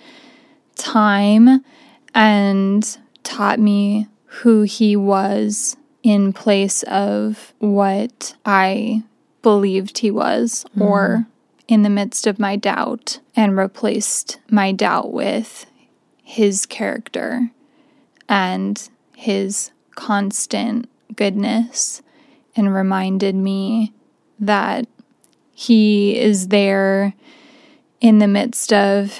time 0.76 1.64
and 2.14 2.98
taught 3.22 3.58
me 3.58 4.08
who 4.24 4.62
He 4.62 4.96
was 4.96 5.76
in 6.02 6.32
place 6.32 6.82
of 6.84 7.52
what 7.58 8.36
I 8.44 9.02
believed 9.42 9.98
He 9.98 10.10
was 10.10 10.64
or 10.78 11.26
mm. 11.26 11.26
In 11.68 11.82
the 11.82 11.90
midst 11.90 12.26
of 12.26 12.38
my 12.38 12.56
doubt 12.56 13.20
and 13.34 13.56
replaced 13.56 14.38
my 14.50 14.72
doubt 14.72 15.12
with 15.12 15.66
His 16.22 16.66
character 16.66 17.50
and 18.28 18.88
His 19.16 19.70
constant 19.94 20.88
goodness 21.14 22.02
and 22.54 22.74
reminded 22.74 23.34
me 23.34 23.92
that 24.38 24.86
He 25.52 26.18
is 26.18 26.48
there 26.48 27.14
in 28.00 28.18
the 28.18 28.28
midst 28.28 28.72
of 28.72 29.18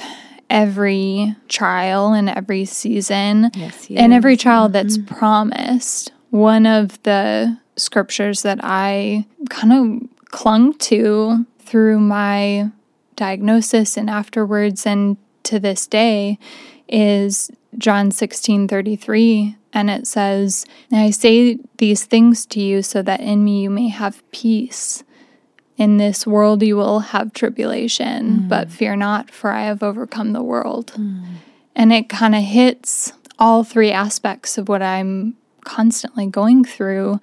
every 0.49 1.35
trial 1.49 2.13
and 2.13 2.29
every 2.29 2.65
season 2.65 3.51
Yes, 3.55 3.89
and 3.91 4.13
every 4.13 4.35
is. 4.35 4.41
trial 4.41 4.69
that's 4.69 4.99
mm-hmm. 4.99 5.15
promised. 5.15 6.13
One 6.31 6.67
of 6.67 7.03
the 7.03 7.59
scriptures 7.77 8.43
that 8.43 8.61
I 8.63 9.27
kind 9.49 9.73
of 9.73 10.31
clung 10.31 10.75
to 10.75 11.47
through 11.67 12.01
my 12.01 12.71
diagnosis 13.17 13.97
and 13.97 14.09
afterwards 14.09 14.87
and 14.87 15.17
to 15.45 15.59
this 15.59 15.87
day 15.87 16.39
is 16.89 17.51
John 17.79 18.11
16 18.11 18.69
33. 18.69 19.57
And 19.73 19.91
it 19.91 20.07
says, 20.07 20.65
I 20.91 21.11
say 21.11 21.59
these 21.79 22.05
things 22.05 22.47
to 22.47 22.61
you 22.61 22.83
so 22.83 23.03
that 23.03 23.21
in 23.21 23.45
me 23.45 23.63
you 23.63 23.71
may 23.71 23.89
have 23.89 24.29
peace. 24.31 25.05
In 25.77 25.99
this 25.99 26.27
world 26.27 26.63
you 26.63 26.77
will 26.77 27.01
have 27.01 27.35
tribulation, 27.35 28.31
mm. 28.31 28.49
but 28.49 28.71
fear 28.71 28.97
not, 28.97 29.31
for 29.31 29.51
I 29.51 29.65
have 29.65 29.83
overcome 29.83 30.33
the 30.33 30.43
world. 30.43 30.93
Mm. 30.97 31.25
And 31.75 31.93
it 31.93 32.09
kind 32.09 32.35
of 32.35 32.43
hits 32.43 33.13
all 33.39 33.63
three 33.63 33.93
aspects 33.93 34.57
of 34.57 34.71
what 34.71 34.81
I'm 34.81 35.37
constantly 35.65 36.27
going 36.27 36.65
through 36.65 37.21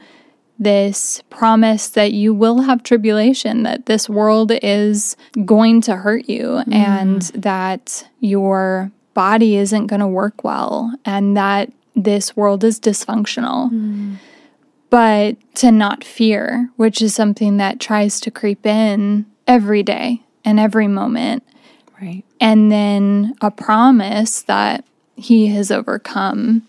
this 0.60 1.22
promise 1.30 1.88
that 1.90 2.14
you 2.14 2.34
will 2.34 2.62
have 2.62 2.84
tribulation, 2.84 3.64
that 3.64 3.86
this 3.86 4.08
world 4.08 4.52
is 4.62 5.16
going 5.46 5.82
to 5.82 5.96
hurt 5.98 6.30
you, 6.30 6.62
mm. 6.66 6.74
and 6.74 7.22
that 7.36 8.08
your 8.20 8.92
body 9.14 9.56
isn't 9.58 9.88
going 9.88 10.00
to 10.00 10.08
work 10.08 10.44
well, 10.44 10.94
and 11.06 11.36
that 11.36 11.72
this 11.96 12.36
world 12.36 12.64
is 12.64 12.80
dysfunctional. 12.80 13.72
Mm. 13.72 14.18
But 14.90 15.38
to 15.56 15.72
not 15.72 16.04
fear, 16.04 16.70
which 16.76 17.02
is 17.02 17.16
something 17.16 17.58
that 17.58 17.80
tries 17.80 18.20
to 18.22 18.32
creep 18.32 18.66
in 18.66 19.26
every 19.48 19.82
day 19.84 20.22
and 20.46 20.60
every 20.60 20.88
moment 20.88 21.44
Right. 22.02 22.24
and 22.40 22.72
then 22.72 23.34
a 23.42 23.50
promise 23.50 24.42
that 24.44 24.86
he 25.16 25.48
has 25.48 25.72
overcome 25.72 26.68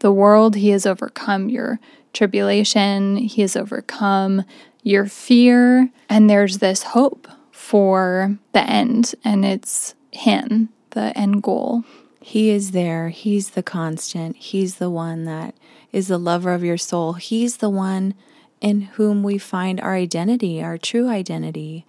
the 0.00 0.12
world, 0.12 0.56
he 0.56 0.70
has 0.70 0.84
overcome 0.86 1.48
your 1.48 1.78
tribulation, 2.14 3.16
he 3.16 3.42
has 3.42 3.56
overcome 3.56 4.44
your 4.82 5.06
fear, 5.06 5.90
and 6.08 6.30
there's 6.30 6.58
this 6.58 6.82
hope 6.82 7.28
for 7.50 8.38
the 8.52 8.62
end, 8.62 9.14
and 9.24 9.44
it's 9.44 9.94
him, 10.10 10.68
the 10.90 11.16
end 11.18 11.42
goal. 11.42 11.84
He 12.20 12.50
is 12.50 12.70
there. 12.70 13.10
He's 13.10 13.50
the 13.50 13.62
constant. 13.62 14.36
He's 14.36 14.76
the 14.76 14.88
one 14.88 15.24
that 15.24 15.54
is 15.92 16.08
the 16.08 16.18
lover 16.18 16.52
of 16.52 16.64
your 16.64 16.78
soul. 16.78 17.14
He's 17.14 17.58
the 17.58 17.68
one 17.70 18.14
in 18.60 18.80
whom 18.82 19.22
we 19.22 19.36
find 19.36 19.78
our 19.80 19.94
identity, 19.94 20.62
our 20.62 20.78
true 20.78 21.08
identity. 21.08 21.84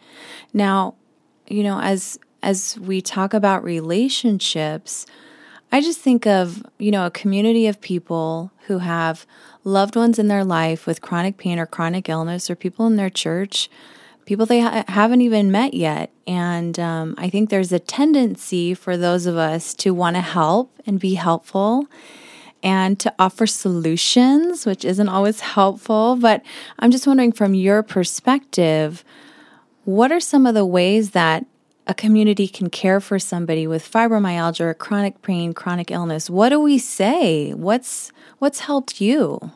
Now, 0.54 0.96
you 1.48 1.64
know, 1.64 1.80
as 1.80 2.20
as 2.44 2.78
we 2.80 3.02
talk 3.02 3.34
about 3.34 3.64
relationships, 3.64 5.06
I 5.76 5.82
just 5.82 6.00
think 6.00 6.26
of, 6.26 6.66
you 6.80 6.90
know, 6.90 7.06
a 7.06 7.12
community 7.12 7.68
of 7.68 7.82
people 7.82 8.52
who 8.68 8.78
have 8.78 9.26
loved 9.64 9.96
ones 9.96 10.18
in 10.18 10.30
their 10.30 10.46
life 10.46 10.88
with 10.88 11.02
chronic 11.02 11.38
pain 11.38 11.60
or 11.60 11.66
chronic 11.66 12.08
illness 12.08 12.50
or 12.50 12.56
people 12.56 12.88
in 12.88 12.96
their 12.96 13.10
church 13.10 13.70
people 14.26 14.46
they 14.46 14.62
ha- 14.62 14.84
haven't 14.88 15.22
even 15.22 15.52
met 15.52 15.74
yet. 15.74 16.12
And 16.28 16.80
um, 16.80 17.16
I 17.18 17.30
think 17.30 17.50
there's 17.50 17.72
a 17.72 17.80
tendency 17.80 18.74
for 18.74 18.98
those 18.98 19.26
of 19.26 19.38
us 19.38 19.74
to 19.76 19.94
want 19.94 20.16
to 20.16 20.22
help 20.22 20.72
and 20.86 21.00
be 21.00 21.16
helpful 21.16 21.88
and 22.64 23.00
to 23.00 23.14
offer 23.20 23.46
solutions, 23.46 24.66
which 24.66 24.84
isn't 24.84 25.10
always 25.10 25.42
helpful. 25.42 26.16
But 26.16 26.42
I'm 26.80 26.92
just 26.92 27.06
wondering 27.06 27.32
from 27.32 27.54
your 27.54 27.84
perspective, 27.84 29.04
what 29.84 30.12
are 30.12 30.20
some 30.20 30.48
of 30.48 30.56
the 30.56 30.66
ways 30.66 31.12
that 31.12 31.46
a 31.88 31.94
community 31.94 32.48
can 32.48 32.70
care 32.70 33.00
for 33.00 33.20
somebody 33.20 33.68
with 33.68 33.90
fibromyalgia 33.90 34.62
or 34.62 34.74
chronic 34.74 35.22
pain, 35.22 35.54
chronic 35.54 35.92
illness? 35.92 36.30
What 36.30 36.50
do 36.50 36.60
we 36.60 36.78
say? 36.78 37.54
What's 37.54 38.12
what's 38.40 38.62
helped 38.62 39.00
you? 39.02 39.52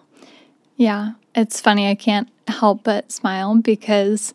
Yeah, 0.76 1.14
it's 1.36 1.60
funny. 1.60 1.90
I 1.90 1.96
can't 1.96 2.30
help 2.48 2.84
but 2.84 3.12
smile 3.12 3.56
because 3.58 4.34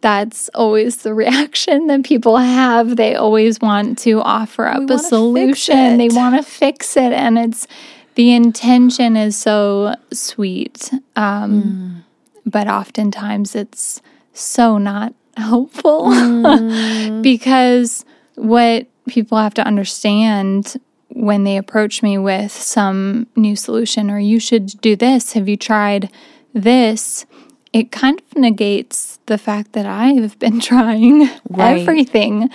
that's 0.00 0.48
always 0.50 0.98
the 0.98 1.14
reaction 1.24 1.86
that 1.86 2.04
people 2.04 2.36
have. 2.36 2.96
They 2.96 3.14
always 3.14 3.60
want 3.60 3.98
to 4.00 4.20
offer 4.20 4.66
up 4.66 4.90
a 4.90 4.98
solution, 4.98 5.96
they 5.96 6.08
want 6.08 6.36
to 6.36 6.42
fix 6.42 6.96
it. 6.96 7.12
And 7.12 7.38
it's 7.38 7.66
the 8.14 8.32
intention 8.32 9.16
is 9.16 9.36
so 9.36 9.94
sweet. 10.12 10.90
Um, 11.16 11.62
Mm. 11.62 12.00
But 12.46 12.68
oftentimes 12.68 13.54
it's 13.54 14.02
so 14.34 14.76
not 14.76 15.14
helpful 15.36 16.04
Mm. 16.12 17.22
because 17.22 18.04
what 18.36 18.86
people 19.08 19.38
have 19.38 19.54
to 19.54 19.66
understand 19.66 20.76
when 21.08 21.44
they 21.44 21.56
approach 21.56 22.02
me 22.02 22.18
with 22.18 22.50
some 22.52 23.26
new 23.36 23.54
solution 23.56 24.10
or 24.10 24.18
you 24.18 24.40
should 24.40 24.66
do 24.80 24.96
this, 24.96 25.32
have 25.34 25.48
you 25.48 25.56
tried 25.56 26.10
this? 26.52 27.24
It 27.72 27.90
kind 27.92 28.20
of 28.20 28.36
negates 28.38 29.18
the 29.26 29.38
fact 29.38 29.72
that 29.72 29.86
I've 29.86 30.38
been 30.38 30.60
trying 30.70 31.28
Right. 31.48 31.78
everything 31.80 32.50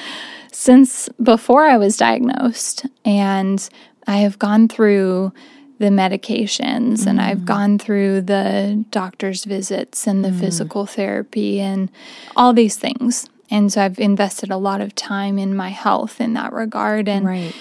since 0.52 1.08
before 1.22 1.66
I 1.66 1.78
was 1.78 1.98
diagnosed. 1.98 2.86
And 3.06 3.68
I 4.08 4.18
have 4.18 4.40
gone 4.40 4.68
through 4.68 5.32
the 5.80 5.88
medications 5.88 7.08
and 7.08 7.20
I've 7.22 7.40
mm. 7.40 7.46
gone 7.46 7.80
through 7.80 8.22
the 8.22 8.84
doctor's 8.92 9.46
visits 9.46 10.06
and 10.06 10.24
the 10.24 10.30
mm. 10.30 10.40
physical 10.40 10.86
therapy 10.86 11.62
and 11.62 11.90
all 12.36 12.54
these 12.54 12.76
things. 12.76 13.30
And 13.50 13.72
so 13.72 13.82
I've 13.82 13.98
invested 13.98 14.52
a 14.52 14.58
lot 14.58 14.82
of 14.82 14.94
time 14.94 15.40
in 15.40 15.56
my 15.56 15.70
health 15.70 16.20
in 16.22 16.34
that 16.34 16.52
regard. 16.52 17.08
And 17.08 17.26
Right. 17.26 17.56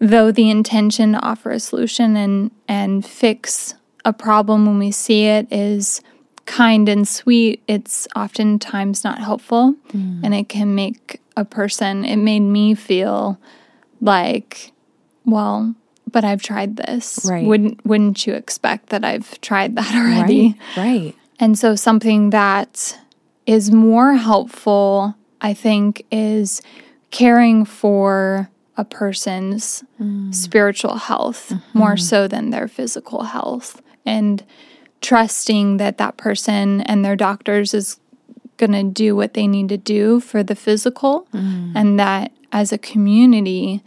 though 0.00 0.32
the 0.32 0.50
intention 0.50 1.12
to 1.12 1.20
offer 1.20 1.50
a 1.50 1.60
solution 1.60 2.16
and 2.16 2.50
and 2.66 3.06
fix 3.06 3.74
a 4.04 4.12
problem 4.12 4.66
when 4.66 4.78
we 4.78 4.90
see 4.90 5.26
it 5.26 5.46
is 5.52 6.00
kind 6.46 6.88
and 6.88 7.06
sweet, 7.06 7.62
it's 7.68 8.08
oftentimes 8.16 9.04
not 9.04 9.18
helpful 9.20 9.76
mm. 9.92 10.20
and 10.24 10.34
it 10.34 10.48
can 10.48 10.74
make 10.74 11.20
a 11.36 11.44
person 11.44 12.04
it 12.04 12.16
made 12.16 12.40
me 12.40 12.74
feel 12.74 13.38
like 14.00 14.72
well 15.24 15.74
but 16.10 16.24
I've 16.24 16.42
tried 16.42 16.76
this. 16.76 17.26
Right. 17.28 17.46
Wouldn't 17.46 17.84
wouldn't 17.84 18.26
you 18.26 18.34
expect 18.34 18.90
that 18.90 19.04
I've 19.04 19.40
tried 19.40 19.76
that 19.76 19.94
already? 19.94 20.56
Right. 20.76 20.84
Right. 20.84 21.14
And 21.38 21.58
so, 21.58 21.74
something 21.74 22.30
that 22.30 22.98
is 23.46 23.70
more 23.70 24.14
helpful, 24.14 25.14
I 25.40 25.54
think, 25.54 26.04
is 26.10 26.62
caring 27.10 27.64
for 27.64 28.50
a 28.76 28.84
person's 28.84 29.84
mm. 30.00 30.34
spiritual 30.34 30.96
health 30.96 31.50
mm-hmm. 31.50 31.78
more 31.78 31.96
so 31.96 32.28
than 32.28 32.50
their 32.50 32.68
physical 32.68 33.24
health 33.24 33.82
and 34.06 34.44
trusting 35.00 35.78
that 35.78 35.98
that 35.98 36.16
person 36.16 36.80
and 36.82 37.04
their 37.04 37.16
doctors 37.16 37.74
is 37.74 37.98
going 38.56 38.72
to 38.72 38.84
do 38.84 39.16
what 39.16 39.34
they 39.34 39.46
need 39.46 39.68
to 39.68 39.76
do 39.76 40.20
for 40.20 40.42
the 40.42 40.54
physical 40.54 41.26
mm. 41.32 41.72
and 41.74 41.98
that 41.98 42.32
as 42.52 42.72
a 42.72 42.78
community 42.78 43.82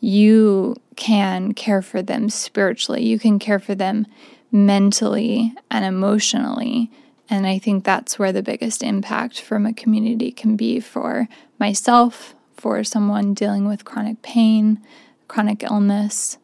you 0.00 0.76
can 0.96 1.52
care 1.52 1.82
for 1.82 2.02
them 2.02 2.28
spiritually 2.28 3.04
you 3.04 3.18
can 3.18 3.38
care 3.38 3.58
for 3.58 3.74
them 3.74 4.06
mentally 4.50 5.54
and 5.70 5.84
emotionally 5.84 6.90
and 7.28 7.46
i 7.46 7.58
think 7.58 7.84
that's 7.84 8.18
where 8.18 8.32
the 8.32 8.42
biggest 8.42 8.82
impact 8.82 9.40
from 9.40 9.66
a 9.66 9.74
community 9.74 10.32
can 10.32 10.56
be 10.56 10.80
for 10.80 11.28
myself 11.58 12.34
for 12.56 12.82
someone 12.82 13.34
dealing 13.34 13.66
with 13.66 13.84
chronic 13.84 14.20
pain 14.22 14.80
chronic 15.28 15.62
illness 15.62 16.38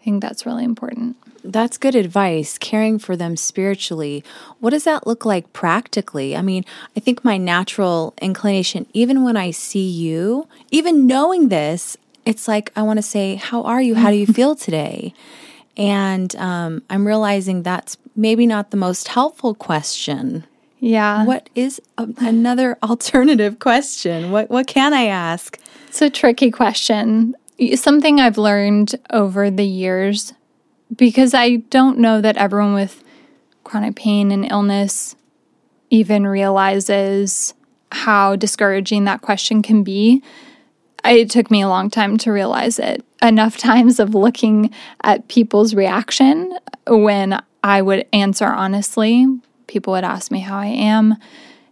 i 0.00 0.04
think 0.04 0.20
that's 0.20 0.44
really 0.44 0.64
important 0.64 1.16
That's 1.44 1.76
good 1.76 1.96
advice, 1.96 2.56
caring 2.56 3.00
for 3.00 3.16
them 3.16 3.36
spiritually. 3.36 4.22
What 4.60 4.70
does 4.70 4.84
that 4.84 5.08
look 5.08 5.24
like 5.24 5.52
practically? 5.52 6.36
I 6.36 6.42
mean, 6.42 6.64
I 6.96 7.00
think 7.00 7.24
my 7.24 7.36
natural 7.36 8.14
inclination, 8.22 8.86
even 8.92 9.24
when 9.24 9.36
I 9.36 9.50
see 9.50 9.88
you, 9.90 10.46
even 10.70 11.06
knowing 11.08 11.48
this, 11.48 11.96
it's 12.24 12.48
like 12.48 12.72
I 12.76 12.82
want 12.82 12.98
to 12.98 13.02
say, 13.02 13.36
How 13.36 13.62
are 13.64 13.80
you? 13.82 13.94
How 13.94 14.10
do 14.10 14.16
you 14.16 14.26
feel 14.26 14.54
today? 14.54 15.14
And 15.76 16.34
um, 16.36 16.82
I'm 16.90 17.06
realizing 17.06 17.62
that's 17.62 17.96
maybe 18.14 18.46
not 18.46 18.70
the 18.70 18.76
most 18.76 19.08
helpful 19.08 19.54
question. 19.54 20.44
yeah 20.80 21.24
What 21.24 21.48
is 21.54 21.80
a, 21.98 22.08
another 22.18 22.78
alternative 22.82 23.58
question? 23.58 24.30
What 24.30 24.50
what 24.50 24.66
can 24.66 24.92
I 24.92 25.06
ask? 25.06 25.58
It's 25.88 26.02
a 26.02 26.10
tricky 26.10 26.50
question. 26.50 27.34
Something 27.74 28.18
I've 28.18 28.38
learned 28.38 28.94
over 29.10 29.50
the 29.50 29.66
years, 29.66 30.32
because 30.96 31.34
I 31.34 31.56
don't 31.56 31.98
know 31.98 32.20
that 32.20 32.36
everyone 32.36 32.74
with 32.74 33.04
chronic 33.62 33.94
pain 33.96 34.32
and 34.32 34.50
illness 34.50 35.14
even 35.90 36.26
realizes 36.26 37.54
how 37.92 38.36
discouraging 38.36 39.04
that 39.04 39.20
question 39.20 39.62
can 39.62 39.82
be. 39.82 40.22
It 41.04 41.30
took 41.30 41.50
me 41.50 41.62
a 41.62 41.68
long 41.68 41.90
time 41.90 42.16
to 42.18 42.32
realize 42.32 42.78
it. 42.78 43.04
Enough 43.20 43.56
times 43.58 43.98
of 43.98 44.14
looking 44.14 44.72
at 45.02 45.28
people's 45.28 45.74
reaction 45.74 46.56
when 46.86 47.40
I 47.62 47.82
would 47.82 48.06
answer 48.12 48.46
honestly. 48.46 49.26
People 49.66 49.92
would 49.94 50.04
ask 50.04 50.30
me 50.30 50.40
how 50.40 50.58
I 50.58 50.66
am, 50.66 51.16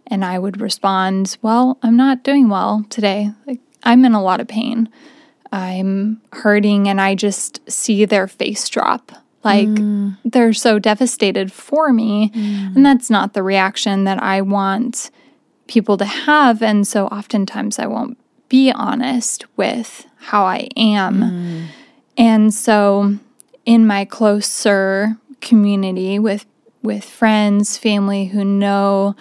and 0.07 0.25
I 0.25 0.39
would 0.39 0.59
respond, 0.59 1.37
Well, 1.41 1.77
I'm 1.83 1.95
not 1.95 2.23
doing 2.23 2.49
well 2.49 2.85
today. 2.89 3.31
Like, 3.45 3.59
I'm 3.83 4.05
in 4.05 4.13
a 4.13 4.23
lot 4.23 4.39
of 4.39 4.47
pain. 4.47 4.89
I'm 5.51 6.21
hurting, 6.33 6.87
and 6.87 6.99
I 6.99 7.15
just 7.15 7.59
see 7.69 8.05
their 8.05 8.27
face 8.27 8.67
drop. 8.69 9.11
Like 9.43 9.67
mm. 9.67 10.17
they're 10.23 10.53
so 10.53 10.79
devastated 10.79 11.51
for 11.51 11.91
me. 11.91 12.29
Mm. 12.29 12.75
And 12.75 12.85
that's 12.85 13.09
not 13.09 13.33
the 13.33 13.43
reaction 13.43 14.03
that 14.03 14.21
I 14.21 14.41
want 14.41 15.09
people 15.67 15.97
to 15.97 16.05
have. 16.05 16.61
And 16.61 16.87
so 16.87 17.07
oftentimes 17.07 17.79
I 17.79 17.87
won't 17.87 18.17
be 18.51 18.69
honest 18.69 19.45
with 19.55 20.05
how 20.17 20.43
I 20.43 20.67
am. 20.75 21.21
Mm. 21.21 21.65
And 22.17 22.53
so 22.53 23.15
in 23.65 23.87
my 23.87 24.03
closer 24.03 25.15
community 25.39 26.19
with 26.19 26.45
with 26.83 27.05
friends, 27.05 27.77
family 27.77 28.25
who 28.25 28.43
know 28.43 29.15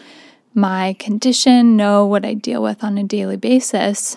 my 0.53 0.97
condition, 0.99 1.77
know 1.77 2.07
what 2.07 2.25
I 2.25 2.35
deal 2.35 2.61
with 2.63 2.83
on 2.83 2.99
a 2.99 3.05
daily 3.05 3.37
basis, 3.37 4.17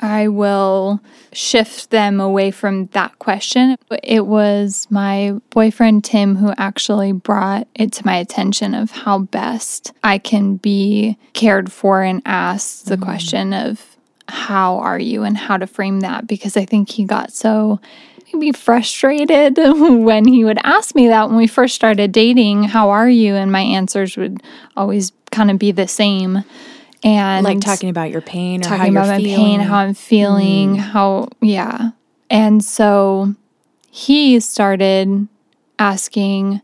I 0.00 0.28
will 0.28 1.00
shift 1.32 1.90
them 1.90 2.20
away 2.20 2.50
from 2.50 2.86
that 2.92 3.18
question. 3.18 3.76
It 4.02 4.26
was 4.26 4.86
my 4.88 5.32
boyfriend 5.50 6.04
Tim 6.04 6.36
who 6.36 6.54
actually 6.56 7.12
brought 7.12 7.66
it 7.74 7.92
to 7.94 8.06
my 8.06 8.16
attention 8.16 8.74
of 8.74 8.92
how 8.92 9.18
best 9.18 9.92
I 10.04 10.18
can 10.18 10.56
be 10.56 11.18
cared 11.34 11.70
for 11.70 12.02
and 12.02 12.22
asked 12.24 12.86
the 12.86 12.96
mm. 12.96 13.02
question 13.02 13.52
of 13.52 13.93
how 14.28 14.78
are 14.78 14.98
you 14.98 15.22
and 15.22 15.36
how 15.36 15.56
to 15.56 15.66
frame 15.66 16.00
that 16.00 16.26
because 16.26 16.56
I 16.56 16.64
think 16.64 16.90
he 16.90 17.04
got 17.04 17.32
so 17.32 17.80
maybe 18.32 18.52
frustrated 18.52 19.56
when 19.58 20.26
he 20.26 20.44
would 20.44 20.58
ask 20.64 20.94
me 20.94 21.08
that 21.08 21.28
when 21.28 21.36
we 21.36 21.46
first 21.46 21.74
started 21.74 22.12
dating, 22.12 22.64
how 22.64 22.90
are 22.90 23.08
you? 23.08 23.34
And 23.34 23.52
my 23.52 23.60
answers 23.60 24.16
would 24.16 24.42
always 24.76 25.12
kind 25.30 25.50
of 25.50 25.58
be 25.58 25.72
the 25.72 25.88
same. 25.88 26.44
And 27.02 27.44
Like 27.44 27.60
talking 27.60 27.90
about 27.90 28.10
your 28.10 28.22
pain 28.22 28.64
or 28.64 28.68
how 28.68 28.76
talking 28.78 28.96
about 28.96 29.08
my 29.08 29.18
feeling. 29.18 29.36
pain, 29.36 29.60
how 29.60 29.76
I'm 29.76 29.94
feeling, 29.94 30.70
mm-hmm. 30.70 30.80
how 30.80 31.28
yeah. 31.40 31.90
And 32.30 32.64
so 32.64 33.34
he 33.90 34.40
started 34.40 35.28
asking, 35.78 36.62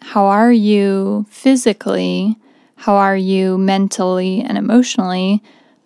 How 0.00 0.26
are 0.26 0.52
you 0.52 1.26
physically? 1.28 2.38
How 2.76 2.94
are 2.94 3.16
you 3.16 3.58
mentally 3.58 4.40
and 4.40 4.56
emotionally? 4.56 5.42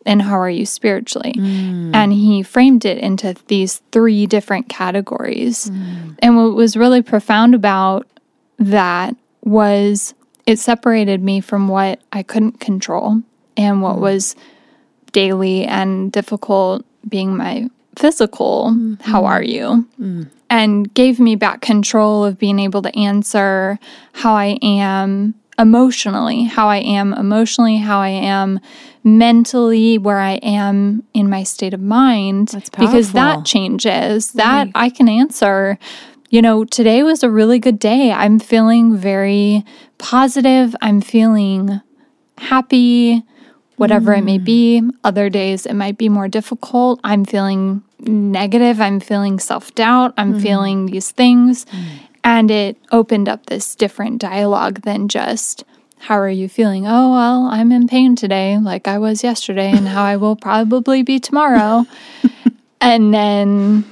And 0.06 0.22
how 0.22 0.38
are 0.38 0.50
you 0.50 0.64
spiritually? 0.64 1.34
Mm. 1.36 1.94
And 1.94 2.12
he 2.12 2.42
framed 2.42 2.84
it 2.84 2.98
into 2.98 3.34
these 3.48 3.82
three 3.90 4.26
different 4.26 4.68
categories. 4.68 5.68
Mm. 5.68 6.18
And 6.20 6.36
what 6.36 6.54
was 6.54 6.76
really 6.76 7.02
profound 7.02 7.54
about 7.54 8.06
that 8.58 9.16
was 9.42 10.14
it 10.46 10.58
separated 10.58 11.22
me 11.22 11.40
from 11.40 11.68
what 11.68 12.00
I 12.12 12.22
couldn't 12.22 12.60
control 12.60 13.20
and 13.56 13.82
what 13.82 13.96
mm. 13.96 14.00
was 14.00 14.36
daily 15.12 15.64
and 15.64 16.12
difficult 16.12 16.84
being 17.08 17.36
my 17.36 17.68
physical, 17.96 18.76
how 19.00 19.24
are 19.24 19.42
you? 19.42 19.88
And 20.48 20.92
gave 20.94 21.18
me 21.18 21.34
back 21.34 21.60
control 21.60 22.24
of 22.24 22.38
being 22.38 22.58
able 22.58 22.82
to 22.82 22.96
answer 22.96 23.78
how 24.12 24.34
I 24.34 24.58
am 24.62 25.34
emotionally, 25.58 26.44
how 26.44 26.68
I 26.68 26.78
am 26.78 27.12
emotionally, 27.12 27.78
how 27.78 28.00
I 28.00 28.08
am 28.10 28.60
mentally, 29.04 29.98
where 29.98 30.18
I 30.18 30.32
am 30.34 31.02
in 31.14 31.30
my 31.30 31.42
state 31.42 31.72
of 31.72 31.80
mind. 31.80 32.48
That's 32.48 32.70
because 32.70 33.12
that 33.12 33.44
changes. 33.44 34.32
That 34.32 34.68
I 34.74 34.90
can 34.90 35.08
answer. 35.08 35.78
You 36.28 36.42
know, 36.42 36.64
today 36.64 37.02
was 37.02 37.22
a 37.22 37.30
really 37.30 37.58
good 37.58 37.78
day. 37.78 38.10
I'm 38.10 38.38
feeling 38.38 38.96
very 38.96 39.64
positive. 39.98 40.74
I'm 40.82 41.00
feeling 41.00 41.80
happy, 42.38 43.22
whatever 43.76 44.12
it 44.12 44.24
may 44.24 44.38
mm. 44.38 44.44
be. 44.44 44.82
Other 45.04 45.30
days 45.30 45.66
it 45.66 45.74
might 45.74 45.98
be 45.98 46.08
more 46.08 46.28
difficult. 46.28 47.00
I'm 47.04 47.24
feeling 47.24 47.82
negative. 48.00 48.80
I'm 48.80 49.00
feeling 49.00 49.38
self 49.38 49.74
doubt. 49.74 50.14
I'm 50.16 50.32
mm-hmm. 50.32 50.42
feeling 50.42 50.86
these 50.86 51.10
things. 51.10 51.64
Mm. 51.66 51.84
And 52.26 52.50
it 52.50 52.76
opened 52.90 53.28
up 53.28 53.46
this 53.46 53.76
different 53.76 54.20
dialogue 54.20 54.82
than 54.82 55.06
just, 55.06 55.62
how 55.96 56.18
are 56.18 56.28
you 56.28 56.48
feeling? 56.48 56.84
Oh, 56.84 57.12
well, 57.12 57.44
I'm 57.44 57.70
in 57.70 57.86
pain 57.86 58.16
today, 58.16 58.58
like 58.58 58.88
I 58.88 58.98
was 58.98 59.22
yesterday, 59.22 59.70
and 59.70 59.86
how 59.86 60.02
I 60.02 60.16
will 60.16 60.34
probably 60.50 61.04
be 61.04 61.20
tomorrow. 61.20 61.86
and 62.80 63.14
then 63.14 63.84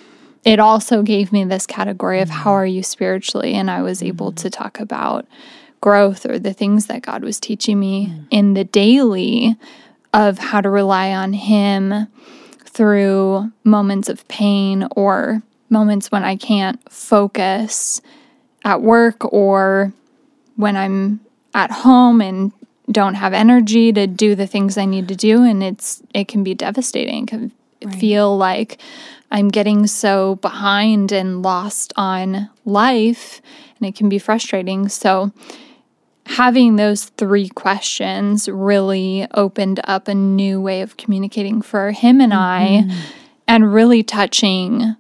it 0.44 0.58
also 0.58 1.04
gave 1.04 1.32
me 1.32 1.44
this 1.44 1.64
category 1.64 2.20
of 2.20 2.28
how 2.28 2.50
mm. 2.50 2.54
are 2.54 2.66
you 2.66 2.82
spiritually? 2.82 3.54
And 3.54 3.70
I 3.70 3.82
was 3.82 4.02
able 4.02 4.32
mm. 4.32 4.36
to 4.38 4.50
talk 4.50 4.80
about 4.80 5.26
growth 5.80 6.26
or 6.26 6.40
the 6.40 6.52
things 6.52 6.86
that 6.86 7.02
God 7.02 7.22
was 7.22 7.38
teaching 7.38 7.78
me 7.78 8.08
mm. 8.08 8.26
in 8.32 8.54
the 8.54 8.64
daily 8.64 9.54
of 10.12 10.38
how 10.38 10.60
to 10.60 10.68
rely 10.68 11.12
on 11.12 11.34
Him 11.34 12.08
through 12.64 13.52
moments 13.62 14.08
of 14.08 14.26
pain 14.26 14.88
or 14.96 15.40
moments 15.70 16.10
when 16.10 16.24
I 16.24 16.34
can't 16.34 16.80
focus 16.90 18.02
at 18.64 18.82
work 18.82 19.32
or 19.32 19.92
when 20.56 20.76
I'm 20.76 21.20
at 21.54 21.70
home 21.70 22.20
and 22.20 22.52
don't 22.90 23.14
have 23.14 23.32
energy 23.32 23.92
to 23.92 24.06
do 24.06 24.34
the 24.34 24.46
things 24.46 24.76
I 24.76 24.84
need 24.84 25.08
to 25.08 25.16
do 25.16 25.42
and 25.44 25.62
it's 25.62 26.02
it 26.12 26.28
can 26.28 26.44
be 26.44 26.54
devastating. 26.54 27.24
It 27.24 27.28
can 27.28 27.52
right. 27.84 27.94
feel 27.94 28.36
like 28.36 28.78
I'm 29.30 29.48
getting 29.48 29.86
so 29.86 30.36
behind 30.36 31.12
and 31.12 31.42
lost 31.42 31.92
on 31.96 32.50
life 32.64 33.40
and 33.78 33.88
it 33.88 33.94
can 33.94 34.08
be 34.08 34.18
frustrating. 34.18 34.88
So 34.88 35.32
having 36.26 36.76
those 36.76 37.04
three 37.04 37.48
questions 37.48 38.48
really 38.48 39.26
opened 39.34 39.80
up 39.84 40.08
a 40.08 40.14
new 40.14 40.60
way 40.60 40.82
of 40.82 40.96
communicating 40.96 41.62
for 41.62 41.90
him 41.90 42.20
and 42.20 42.32
mm-hmm. 42.32 42.90
I 42.90 42.96
and 43.46 43.72
really 43.72 44.02
touching 44.02 44.96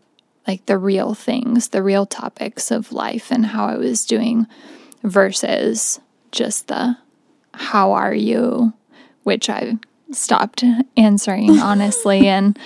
like 0.46 0.66
the 0.66 0.78
real 0.78 1.14
things, 1.14 1.68
the 1.68 1.82
real 1.82 2.06
topics 2.06 2.70
of 2.70 2.92
life 2.92 3.30
and 3.30 3.46
how 3.46 3.66
I 3.66 3.76
was 3.76 4.04
doing 4.04 4.46
versus 5.02 6.00
just 6.32 6.68
the 6.68 6.96
how 7.52 7.92
are 7.92 8.14
you, 8.14 8.72
which 9.22 9.48
I 9.48 9.78
stopped 10.10 10.64
answering 10.96 11.50
honestly 11.58 12.26
and 12.28 12.58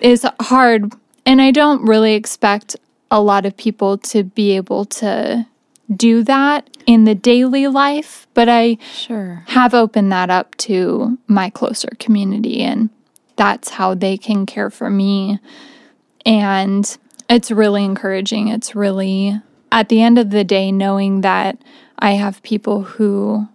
is 0.00 0.26
hard. 0.40 0.92
And 1.26 1.42
I 1.42 1.50
don't 1.50 1.82
really 1.82 2.14
expect 2.14 2.76
a 3.10 3.20
lot 3.20 3.46
of 3.46 3.56
people 3.56 3.98
to 3.98 4.24
be 4.24 4.52
able 4.56 4.84
to 4.84 5.46
do 5.94 6.22
that 6.22 6.68
in 6.86 7.04
the 7.04 7.14
daily 7.14 7.66
life, 7.66 8.26
but 8.34 8.48
I 8.48 8.78
sure 8.92 9.42
have 9.48 9.74
opened 9.74 10.12
that 10.12 10.30
up 10.30 10.54
to 10.56 11.18
my 11.26 11.50
closer 11.50 11.88
community 11.98 12.62
and 12.62 12.90
that's 13.36 13.70
how 13.70 13.94
they 13.94 14.18
can 14.18 14.44
care 14.46 14.70
for 14.70 14.90
me. 14.90 15.38
And 16.26 16.98
it's 17.28 17.50
really 17.50 17.84
encouraging. 17.84 18.48
It's 18.48 18.74
really 18.74 19.40
at 19.70 19.88
the 19.88 20.02
end 20.02 20.18
of 20.18 20.30
the 20.30 20.44
day 20.44 20.72
knowing 20.72 21.20
that 21.20 21.58
I 21.98 22.12
have 22.12 22.42
people 22.42 22.82
who 22.82 23.48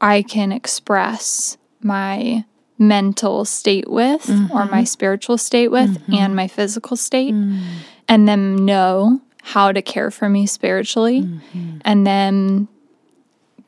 I 0.00 0.22
can 0.22 0.52
express 0.52 1.56
my 1.80 2.44
mental 2.78 3.44
state 3.44 3.90
with 3.90 4.26
mm-hmm. 4.26 4.56
or 4.56 4.66
my 4.66 4.84
spiritual 4.84 5.36
state 5.36 5.68
with 5.68 5.98
mm-hmm. 5.98 6.14
and 6.14 6.36
my 6.36 6.46
physical 6.46 6.96
state 6.96 7.34
mm. 7.34 7.60
and 8.06 8.28
then 8.28 8.64
know 8.64 9.20
how 9.42 9.72
to 9.72 9.82
care 9.82 10.12
for 10.12 10.28
me 10.28 10.46
spiritually 10.46 11.22
mm-hmm. 11.22 11.78
and 11.84 12.06
then 12.06 12.68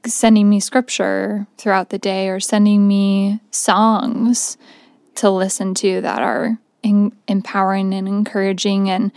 sending 0.06 0.48
me 0.48 0.60
scripture 0.60 1.46
throughout 1.58 1.90
the 1.90 1.98
day 1.98 2.28
or 2.28 2.38
sending 2.38 2.86
me 2.86 3.40
songs 3.50 4.56
to 5.16 5.28
listen 5.28 5.74
to 5.74 6.00
that 6.00 6.22
are 6.22 6.58
in- 6.84 7.12
empowering 7.26 7.92
and 7.92 8.06
encouraging 8.06 8.88
and 8.88 9.10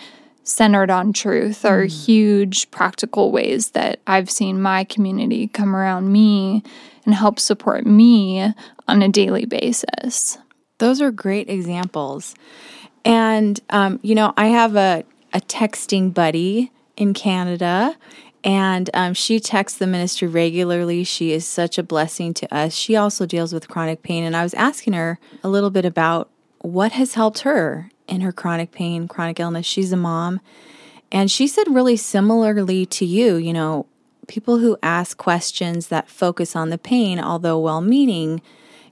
centered 0.44 0.90
on 0.90 1.14
truth 1.14 1.66
are 1.66 1.86
mm. 1.86 2.06
huge 2.06 2.70
practical 2.72 3.32
ways 3.32 3.72
that 3.72 4.00
I've 4.06 4.30
seen 4.30 4.62
my 4.62 4.84
community 4.84 5.48
come 5.48 5.76
around 5.76 6.12
me 6.12 6.64
and 7.06 7.16
help 7.16 7.40
support 7.40 7.86
me 7.86 8.54
on 8.88 9.02
a 9.02 9.10
daily 9.10 9.46
basis. 9.46 10.38
Those 10.78 11.02
are 11.02 11.12
great 11.12 11.50
examples. 11.50 12.36
And, 13.06 13.60
um, 13.70 14.00
you 14.02 14.16
know, 14.16 14.34
I 14.38 14.48
have 14.48 14.76
a, 14.76 15.04
a 15.34 15.42
texting 15.42 16.14
buddy 16.14 16.72
in 16.96 17.14
Canada, 17.14 17.98
and 18.44 18.90
um, 18.94 19.14
she 19.14 19.40
texts 19.40 19.80
the 19.80 19.88
ministry 19.88 20.28
regularly. 20.28 21.04
She 21.04 21.32
is 21.32 21.46
such 21.46 21.78
a 21.78 21.84
blessing 21.84 22.34
to 22.36 22.54
us. 22.54 22.74
She 22.74 22.96
also 22.96 23.26
deals 23.26 23.54
with 23.54 23.70
chronic 23.70 24.04
pain. 24.04 24.24
And 24.24 24.36
I 24.36 24.44
was 24.44 24.54
asking 24.54 24.94
her 24.94 25.18
a 25.44 25.50
little 25.50 25.70
bit 25.70 25.86
about 25.86 26.30
what 26.60 26.92
has 26.94 27.14
helped 27.14 27.40
her 27.40 27.90
in 28.08 28.22
her 28.22 28.32
chronic 28.32 28.72
pain, 28.72 29.08
chronic 29.08 29.40
illness. 29.40 29.66
She's 29.66 29.92
a 29.92 29.98
mom. 29.98 30.40
And 31.12 31.30
she 31.30 31.48
said, 31.48 31.68
really 31.70 31.96
similarly 31.96 32.86
to 32.88 33.06
you, 33.06 33.36
you 33.36 33.54
know, 33.54 33.86
people 34.28 34.58
who 34.58 34.78
ask 34.82 35.18
questions 35.18 35.88
that 35.88 36.10
focus 36.10 36.56
on 36.56 36.70
the 36.70 36.78
pain, 36.78 37.20
although 37.20 37.60
well 37.60 37.82
meaning, 37.82 38.42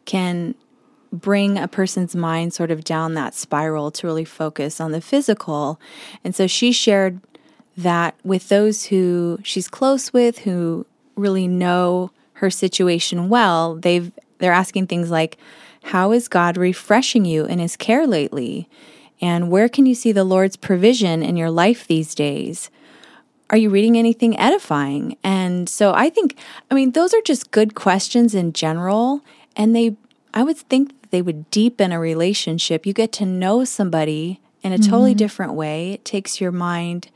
can 0.06 0.56
bring 1.12 1.58
a 1.58 1.68
person's 1.68 2.16
mind 2.16 2.54
sort 2.54 2.72
of 2.72 2.84
down 2.84 3.14
that 3.16 3.34
spiral 3.34 3.92
to 3.92 4.08
really 4.08 4.26
focus 4.26 4.80
on 4.80 4.92
the 4.92 5.02
physical. 5.02 5.80
And 6.24 6.34
so 6.36 6.48
she 6.48 6.72
shared 6.72 7.20
that 7.78 8.16
with 8.24 8.50
those 8.50 8.86
who 8.86 9.40
she's 9.44 9.68
close 9.68 10.14
with, 10.14 10.40
who 10.40 10.86
really 11.16 11.48
know 11.48 12.12
her 12.34 12.50
situation 12.50 13.30
well, 13.30 13.76
they've 13.76 14.12
they're 14.40 14.52
asking 14.52 14.88
things 14.88 15.12
like, 15.12 15.38
How 15.84 16.12
is 16.12 16.28
God 16.28 16.58
refreshing 16.58 17.26
you 17.26 17.46
in 17.46 17.60
his 17.60 17.78
care 17.78 18.08
lately? 18.08 18.68
And 19.22 19.52
where 19.52 19.70
can 19.70 19.86
you 19.86 19.94
see 19.94 20.12
the 20.12 20.24
Lord's 20.24 20.56
provision 20.56 21.22
in 21.22 21.38
your 21.38 21.52
life 21.52 21.88
these 21.88 22.16
days? 22.16 22.72
Are 23.50 23.58
you 23.58 23.70
reading 23.70 23.98
anything 23.98 24.38
edifying? 24.40 25.18
And 25.24 25.68
so 25.70 25.94
I 25.94 26.10
think, 26.10 26.38
I 26.72 26.74
mean, 26.74 26.92
those 26.92 27.14
are 27.14 27.22
just 27.22 27.52
good 27.52 27.76
questions 27.76 28.34
in 28.34 28.54
general. 28.54 29.22
And 29.56 29.76
they, 29.76 29.98
I 30.34 30.44
would 30.44 30.58
think 30.58 31.12
they 31.12 31.22
would 31.22 31.52
deepen 31.52 31.92
a 31.92 32.00
relationship. 32.00 32.86
You 32.86 32.94
get 32.94 33.12
to 33.14 33.26
know 33.26 33.66
somebody 33.66 34.40
in 34.64 34.72
a 34.72 34.78
mm-hmm. 34.78 34.90
totally 34.90 35.14
different 35.14 35.54
way. 35.54 35.92
It 35.92 36.06
takes 36.06 36.40
your 36.40 36.52
mind 36.52 37.10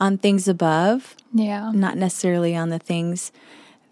on 0.00 0.18
things 0.18 0.48
above. 0.48 1.16
Yeah. 1.34 1.70
Not 1.74 1.96
necessarily 1.96 2.56
on 2.56 2.70
the 2.70 2.78
things 2.78 3.32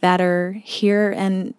that 0.01 0.21
are 0.21 0.53
here 0.53 1.11
and 1.11 1.55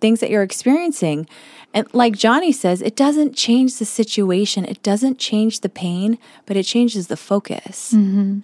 things 0.00 0.20
that 0.20 0.30
you're 0.30 0.42
experiencing. 0.42 1.26
And 1.72 1.86
like 1.94 2.14
Joni 2.14 2.52
says, 2.52 2.82
it 2.82 2.96
doesn't 2.96 3.36
change 3.36 3.78
the 3.78 3.84
situation, 3.84 4.64
it 4.64 4.82
doesn't 4.82 5.18
change 5.18 5.60
the 5.60 5.68
pain, 5.68 6.18
but 6.46 6.56
it 6.56 6.64
changes 6.64 7.06
the 7.06 7.16
focus. 7.16 7.92
Mm-hmm. 7.92 8.40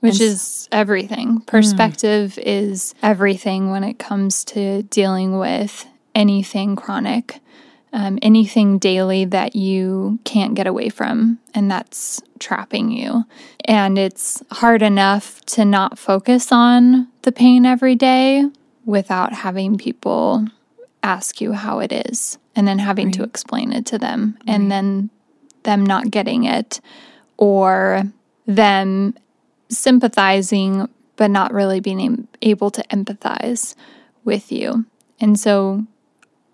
Which 0.00 0.14
and 0.14 0.22
is 0.22 0.68
everything. 0.72 1.40
Perspective 1.40 2.38
mm. 2.38 2.42
is 2.44 2.94
everything 3.02 3.70
when 3.70 3.84
it 3.84 3.98
comes 3.98 4.44
to 4.46 4.82
dealing 4.84 5.38
with 5.38 5.86
anything 6.14 6.74
chronic, 6.74 7.40
um, 7.92 8.18
anything 8.22 8.78
daily 8.78 9.26
that 9.26 9.54
you 9.54 10.18
can't 10.24 10.54
get 10.54 10.66
away 10.66 10.88
from, 10.88 11.38
and 11.54 11.70
that's 11.70 12.22
trapping 12.38 12.90
you. 12.90 13.24
And 13.66 13.98
it's 13.98 14.42
hard 14.50 14.80
enough 14.80 15.44
to 15.46 15.66
not 15.66 15.98
focus 15.98 16.50
on 16.50 17.08
the 17.22 17.32
pain 17.32 17.66
every 17.66 17.94
day 17.94 18.46
without 18.86 19.34
having 19.34 19.76
people 19.76 20.46
ask 21.02 21.40
you 21.40 21.52
how 21.52 21.78
it 21.80 21.92
is 21.92 22.38
and 22.54 22.66
then 22.66 22.78
having 22.78 23.06
right. 23.06 23.14
to 23.14 23.22
explain 23.22 23.72
it 23.72 23.86
to 23.86 23.98
them 23.98 24.36
right. 24.40 24.54
and 24.54 24.70
then 24.70 25.10
them 25.62 25.84
not 25.84 26.10
getting 26.10 26.44
it 26.44 26.80
or 27.36 28.02
them 28.46 29.14
sympathizing 29.68 30.88
but 31.16 31.30
not 31.30 31.52
really 31.52 31.80
being 31.80 32.26
able 32.42 32.70
to 32.70 32.82
empathize 32.84 33.74
with 34.24 34.50
you. 34.50 34.86
And 35.20 35.38
so 35.38 35.84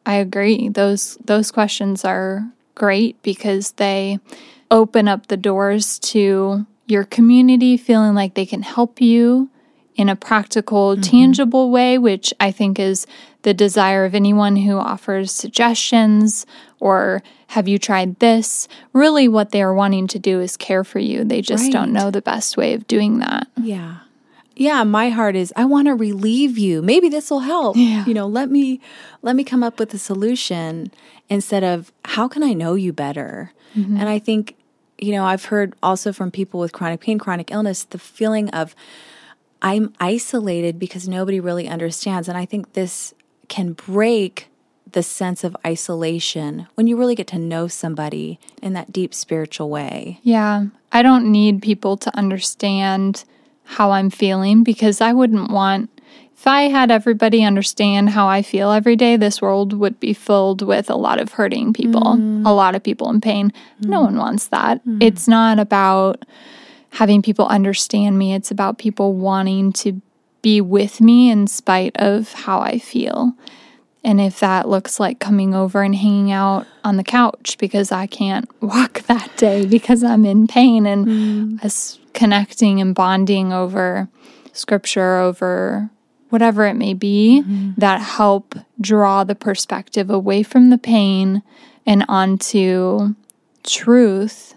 I 0.04 0.14
agree 0.14 0.68
those 0.68 1.16
those 1.24 1.50
questions 1.50 2.04
are 2.04 2.50
great 2.74 3.20
because 3.22 3.72
they 3.72 4.18
open 4.70 5.09
up 5.09 5.28
the 5.28 5.37
doors 5.37 5.98
to 6.00 6.66
your 6.87 7.04
community 7.04 7.76
feeling 7.76 8.14
like 8.14 8.35
they 8.35 8.46
can 8.46 8.62
help 8.62 9.00
you 9.00 9.50
in 9.96 10.09
a 10.09 10.16
practical, 10.16 10.92
mm-hmm. 10.92 11.00
tangible 11.00 11.70
way, 11.70 11.98
which 11.98 12.32
I 12.38 12.50
think 12.50 12.78
is 12.78 13.06
the 13.46 13.54
desire 13.54 14.04
of 14.04 14.12
anyone 14.12 14.56
who 14.56 14.76
offers 14.76 15.30
suggestions 15.30 16.46
or 16.80 17.22
have 17.46 17.68
you 17.68 17.78
tried 17.78 18.18
this? 18.18 18.66
Really, 18.92 19.28
what 19.28 19.52
they 19.52 19.62
are 19.62 19.72
wanting 19.72 20.09
to 20.09 20.18
do 20.18 20.40
is 20.40 20.56
care 20.56 20.82
for 20.82 20.98
you. 20.98 21.22
They 21.22 21.42
just 21.42 21.62
right. 21.62 21.72
don't 21.72 21.92
know 21.92 22.11
the 22.11 22.20
best 22.20 22.56
way 22.56 22.74
of 22.74 22.88
doing 22.88 23.20
that. 23.20 23.46
Yeah. 23.56 23.98
Yeah, 24.56 24.82
my 24.82 25.11
heart 25.11 25.37
is 25.37 25.52
I 25.54 25.64
want 25.64 25.87
to 25.87 25.94
relieve 25.94 26.59
you. 26.59 26.82
Maybe 26.82 27.09
this 27.09 27.30
will 27.30 27.38
help. 27.38 27.76
Yeah. 27.76 28.04
You 28.04 28.14
know, 28.14 28.26
let 28.26 28.50
me 28.50 28.80
let 29.22 29.37
me 29.37 29.44
come 29.44 29.62
up 29.62 29.78
with 29.78 29.94
a 29.94 29.98
solution 29.98 30.90
instead 31.28 31.62
of 31.62 31.92
how 32.04 32.26
can 32.26 32.42
I 32.42 32.52
know 32.52 32.74
you 32.74 32.92
better? 32.92 33.52
Mm-hmm. 33.76 33.96
And 33.96 34.09
I 34.09 34.18
think 34.18 34.56
you 34.98 35.12
know, 35.12 35.24
I've 35.24 35.44
heard 35.44 35.76
also 35.85 36.12
from 36.12 36.32
people 36.32 36.59
with 36.59 36.72
chronic 36.72 37.00
pain, 37.00 37.20
chronic 37.20 37.52
illness, 37.52 37.85
the 37.85 37.98
feeling 37.98 38.50
of 38.50 38.74
I'm 39.62 39.94
isolated 40.00 40.80
because 40.80 41.06
nobody 41.06 41.38
really 41.38 41.68
understands. 41.68 42.28
And 42.28 42.37
I 42.37 42.44
think 42.44 42.72
this 42.72 43.14
can 43.48 43.72
break 43.72 44.48
the 44.92 45.02
sense 45.02 45.44
of 45.44 45.56
isolation 45.66 46.66
when 46.74 46.87
you 46.87 46.96
really 46.96 47.14
get 47.14 47.26
to 47.28 47.38
know 47.38 47.68
somebody 47.68 48.38
in 48.62 48.72
that 48.72 48.92
deep 48.92 49.12
spiritual 49.12 49.68
way. 49.68 50.20
Yeah. 50.22 50.66
I 50.92 51.02
don't 51.02 51.30
need 51.30 51.61
people 51.61 51.96
to 51.98 52.16
understand 52.16 53.24
how 53.64 53.90
I'm 53.90 54.11
feeling 54.11 54.62
because 54.62 55.00
I 55.00 55.12
wouldn't 55.12 55.50
want, 55.50 55.90
if 56.35 56.46
I 56.46 56.62
had 56.62 56.90
everybody 56.90 57.42
understand 57.42 58.11
how 58.11 58.28
I 58.28 58.42
feel 58.42 58.70
every 58.70 58.96
day, 58.96 59.16
this 59.16 59.42
world 59.42 59.72
would 59.72 59.98
be 60.00 60.12
filled 60.12 60.62
with 60.62 60.88
a 60.88 60.96
lot 60.96 61.20
of 61.20 61.32
hurting 61.32 61.72
people, 61.72 62.16
mm. 62.16 62.46
a 62.46 62.52
lot 62.52 62.74
of 62.74 62.82
people 62.82 63.11
in 63.11 63.20
pain. 63.20 63.52
Mm. 63.82 63.88
No 63.88 64.02
one 64.02 64.16
wants 64.16 64.48
that. 64.48 64.87
Mm. 64.87 65.02
It's 65.02 65.26
not 65.26 65.59
about, 65.59 66.24
having 66.90 67.20
people 67.20 67.46
understand 67.48 68.16
me. 68.18 68.32
It's 68.32 68.50
about 68.50 68.78
people 68.78 69.12
wanting 69.12 69.72
to 69.74 70.00
be 70.46 70.61
with 70.61 71.00
me 71.00 71.28
in 71.28 71.48
spite 71.48 71.96
of 71.96 72.32
how 72.32 72.61
I 72.61 72.78
feel. 72.78 73.35
And 74.04 74.20
if 74.20 74.38
that 74.38 74.68
looks 74.68 75.00
like 75.00 75.18
coming 75.18 75.56
over 75.56 75.82
and 75.82 75.92
hanging 75.92 76.30
out 76.30 76.68
on 76.85 76.98
the 76.98 77.02
couch 77.02 77.56
because 77.59 77.90
I 77.90 78.06
can't 78.06 78.48
walk 78.62 79.02
that 79.09 79.37
day 79.37 79.66
because 79.66 80.04
I'm 80.04 80.24
in 80.24 80.46
pain 80.46 80.87
and 80.87 81.04
mm. 81.04 81.98
connecting 82.12 82.80
and 82.80 82.94
bonding 82.94 83.52
over 83.52 84.09
scripture, 84.52 85.16
over 85.16 85.90
whatever 86.28 86.64
it 86.64 86.74
may 86.74 86.94
be, 86.94 87.42
that 87.76 88.00
help 88.00 88.54
draw 88.80 89.24
the 89.24 89.35
perspective 89.35 90.11
away 90.11 90.44
from 90.44 90.70
the 90.70 90.78
pain 90.78 91.42
and 91.85 92.04
onto 92.09 93.16
truth. 93.64 94.54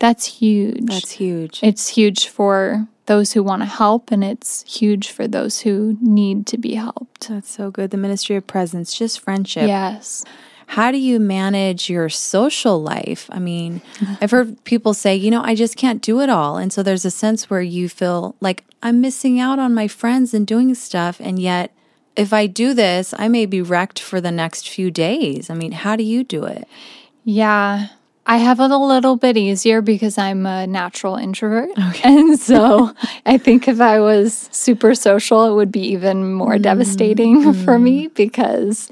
That's 0.00 0.26
huge. 0.26 0.86
That's 0.86 1.12
huge. 1.12 1.60
It's 1.62 1.90
huge 1.90 2.26
for 2.26 2.88
those 3.08 3.32
who 3.32 3.42
want 3.42 3.62
to 3.62 3.66
help, 3.66 4.12
and 4.12 4.22
it's 4.22 4.62
huge 4.62 5.10
for 5.10 5.26
those 5.26 5.60
who 5.60 5.98
need 6.00 6.46
to 6.46 6.56
be 6.56 6.74
helped. 6.74 7.28
That's 7.28 7.50
so 7.50 7.70
good. 7.72 7.90
The 7.90 7.96
ministry 7.96 8.36
of 8.36 8.46
presence, 8.46 8.94
just 8.96 9.18
friendship. 9.18 9.66
Yes. 9.66 10.24
How 10.68 10.92
do 10.92 10.98
you 10.98 11.18
manage 11.18 11.88
your 11.88 12.10
social 12.10 12.80
life? 12.80 13.28
I 13.32 13.38
mean, 13.38 13.80
I've 14.20 14.30
heard 14.30 14.62
people 14.64 14.92
say, 14.92 15.16
you 15.16 15.30
know, 15.30 15.42
I 15.42 15.54
just 15.54 15.76
can't 15.76 16.02
do 16.02 16.20
it 16.20 16.28
all. 16.28 16.58
And 16.58 16.70
so 16.72 16.82
there's 16.82 17.06
a 17.06 17.10
sense 17.10 17.48
where 17.48 17.62
you 17.62 17.88
feel 17.88 18.36
like 18.40 18.64
I'm 18.82 19.00
missing 19.00 19.40
out 19.40 19.58
on 19.58 19.72
my 19.74 19.88
friends 19.88 20.34
and 20.34 20.46
doing 20.46 20.74
stuff. 20.74 21.20
And 21.20 21.38
yet, 21.38 21.72
if 22.16 22.34
I 22.34 22.46
do 22.46 22.74
this, 22.74 23.14
I 23.18 23.28
may 23.28 23.46
be 23.46 23.62
wrecked 23.62 23.98
for 23.98 24.20
the 24.20 24.30
next 24.30 24.68
few 24.68 24.90
days. 24.90 25.48
I 25.48 25.54
mean, 25.54 25.72
how 25.72 25.96
do 25.96 26.02
you 26.02 26.22
do 26.22 26.44
it? 26.44 26.68
Yeah. 27.24 27.88
I 28.28 28.36
have 28.36 28.60
it 28.60 28.70
a 28.70 28.76
little 28.76 29.16
bit 29.16 29.38
easier 29.38 29.80
because 29.80 30.18
I'm 30.18 30.44
a 30.44 30.66
natural 30.66 31.16
introvert. 31.16 31.70
And 32.04 32.38
so 32.38 32.92
I 33.26 33.38
think 33.38 33.66
if 33.66 33.80
I 33.80 34.00
was 34.00 34.48
super 34.52 34.94
social, 34.94 35.46
it 35.46 35.54
would 35.54 35.72
be 35.72 35.80
even 35.88 36.32
more 36.34 36.56
mm. 36.56 36.62
devastating 36.62 37.52
for 37.64 37.78
me 37.78 38.08
mm. 38.08 38.14
because 38.14 38.90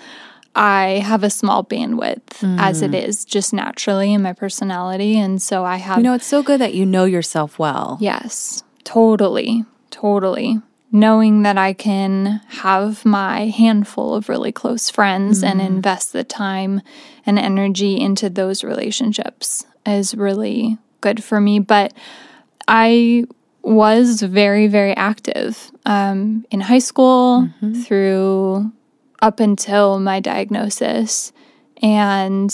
I 0.55 1.03
have 1.05 1.23
a 1.23 1.29
small 1.29 1.65
bandwidth 1.65 2.43
as 2.59 2.81
it 2.81 2.93
mm. 2.93 3.07
is 3.07 3.27
just 3.27 3.53
naturally 3.53 4.15
in 4.15 4.23
my 4.23 4.33
personality. 4.33 5.19
And 5.19 5.41
so 5.41 5.65
I 5.65 5.77
have 5.77 5.99
You 5.99 6.05
know, 6.05 6.15
it's 6.15 6.27
so 6.27 6.43
good 6.43 6.61
that 6.63 6.73
you 6.73 6.87
know 6.87 7.05
yourself 7.05 7.59
well. 7.59 7.99
Yes, 8.01 8.65
totally, 8.85 9.67
totally. 9.91 10.63
Knowing 10.97 11.43
that 11.43 11.59
I 11.59 11.75
can 11.75 12.41
have 12.49 13.05
my 13.05 13.49
handful 13.49 14.15
of 14.15 14.31
really 14.31 14.51
close 14.51 14.89
friends 14.89 15.43
and 15.43 15.61
invest 15.61 16.15
the 16.15 16.25
time 16.25 16.81
and 17.27 17.39
energy 17.39 18.01
into 18.01 18.31
those 18.31 18.65
relationships 18.65 19.67
is 19.85 20.15
really 20.15 20.79
good 21.03 21.23
for 21.23 21.39
me. 21.39 21.59
But 21.59 21.93
I 22.67 23.27
was 23.61 24.23
very, 24.23 24.69
very 24.69 24.97
active 24.97 25.71
um, 25.85 26.47
in 26.51 26.61
high 26.63 26.79
school 26.79 27.47
through 27.85 28.73
up 29.21 29.39
until 29.39 30.01
my 30.01 30.21
diagnosis. 30.21 31.33
And 31.83 32.51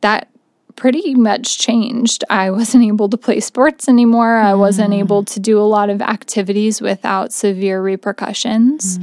that 0.00 0.28
pretty 0.76 1.14
much 1.14 1.58
changed. 1.58 2.22
I 2.30 2.50
wasn't 2.50 2.84
able 2.84 3.08
to 3.08 3.16
play 3.16 3.40
sports 3.40 3.88
anymore. 3.88 4.36
I 4.36 4.54
wasn't 4.54 4.94
able 4.94 5.24
to 5.24 5.40
do 5.40 5.58
a 5.58 5.62
lot 5.64 5.90
of 5.90 6.02
activities 6.02 6.80
without 6.80 7.32
severe 7.32 7.80
repercussions. 7.82 8.98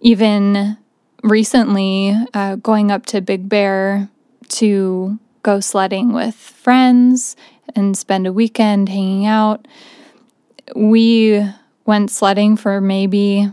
Even 0.00 0.76
recently, 1.22 2.16
uh, 2.34 2.56
going 2.56 2.90
up 2.90 3.06
to 3.06 3.20
Big 3.20 3.48
Bear 3.48 4.08
to 4.48 5.18
go 5.42 5.60
sledding 5.60 6.12
with 6.12 6.34
friends 6.34 7.36
and 7.74 7.96
spend 7.96 8.26
a 8.26 8.32
weekend 8.32 8.88
hanging 8.88 9.26
out. 9.26 9.66
We 10.74 11.44
went 11.86 12.10
sledding 12.10 12.56
for 12.56 12.80
maybe 12.80 13.48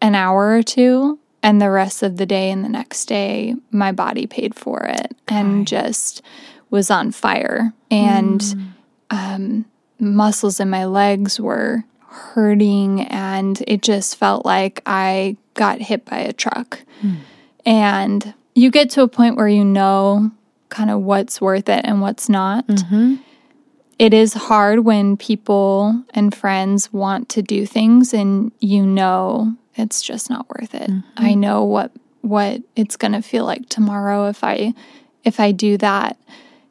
an 0.00 0.14
hour 0.14 0.56
or 0.56 0.62
two 0.62 1.18
and 1.42 1.60
the 1.60 1.70
rest 1.70 2.02
of 2.02 2.16
the 2.16 2.26
day 2.26 2.50
and 2.50 2.64
the 2.64 2.68
next 2.68 3.06
day 3.06 3.54
my 3.70 3.92
body 3.92 4.26
paid 4.26 4.54
for 4.54 4.84
it 4.84 5.16
and 5.28 5.66
just 5.66 6.22
was 6.70 6.90
on 6.90 7.12
fire. 7.12 7.72
And 7.90 8.42
hmm. 8.42 8.66
um, 9.10 9.64
muscles 9.98 10.60
in 10.60 10.70
my 10.70 10.84
legs 10.84 11.40
were 11.40 11.84
hurting 12.08 13.02
and 13.02 13.62
it 13.66 13.82
just 13.82 14.16
felt 14.16 14.46
like 14.46 14.80
i 14.86 15.36
got 15.54 15.80
hit 15.80 16.04
by 16.04 16.18
a 16.18 16.32
truck. 16.32 16.82
Hmm. 17.00 17.14
And 17.64 18.34
you 18.54 18.70
get 18.70 18.90
to 18.90 19.02
a 19.02 19.08
point 19.08 19.36
where 19.36 19.48
you 19.48 19.64
know 19.64 20.30
kind 20.68 20.90
of 20.90 21.00
what's 21.02 21.40
worth 21.40 21.68
it 21.68 21.84
and 21.84 22.00
what's 22.00 22.28
not. 22.28 22.66
Mm-hmm. 22.66 23.16
It 23.98 24.12
is 24.12 24.34
hard 24.34 24.80
when 24.80 25.16
people 25.16 26.04
and 26.10 26.34
friends 26.34 26.92
want 26.92 27.28
to 27.30 27.42
do 27.42 27.66
things 27.66 28.12
and 28.12 28.52
you 28.60 28.84
know 28.84 29.54
it's 29.74 30.02
just 30.02 30.30
not 30.30 30.48
worth 30.48 30.74
it. 30.74 30.90
Mm-hmm. 30.90 31.24
I 31.24 31.34
know 31.34 31.64
what 31.64 31.92
what 32.22 32.62
it's 32.74 32.96
going 32.96 33.12
to 33.12 33.22
feel 33.22 33.44
like 33.44 33.68
tomorrow 33.68 34.28
if 34.28 34.42
I 34.42 34.74
if 35.24 35.40
I 35.40 35.52
do 35.52 35.76
that. 35.78 36.18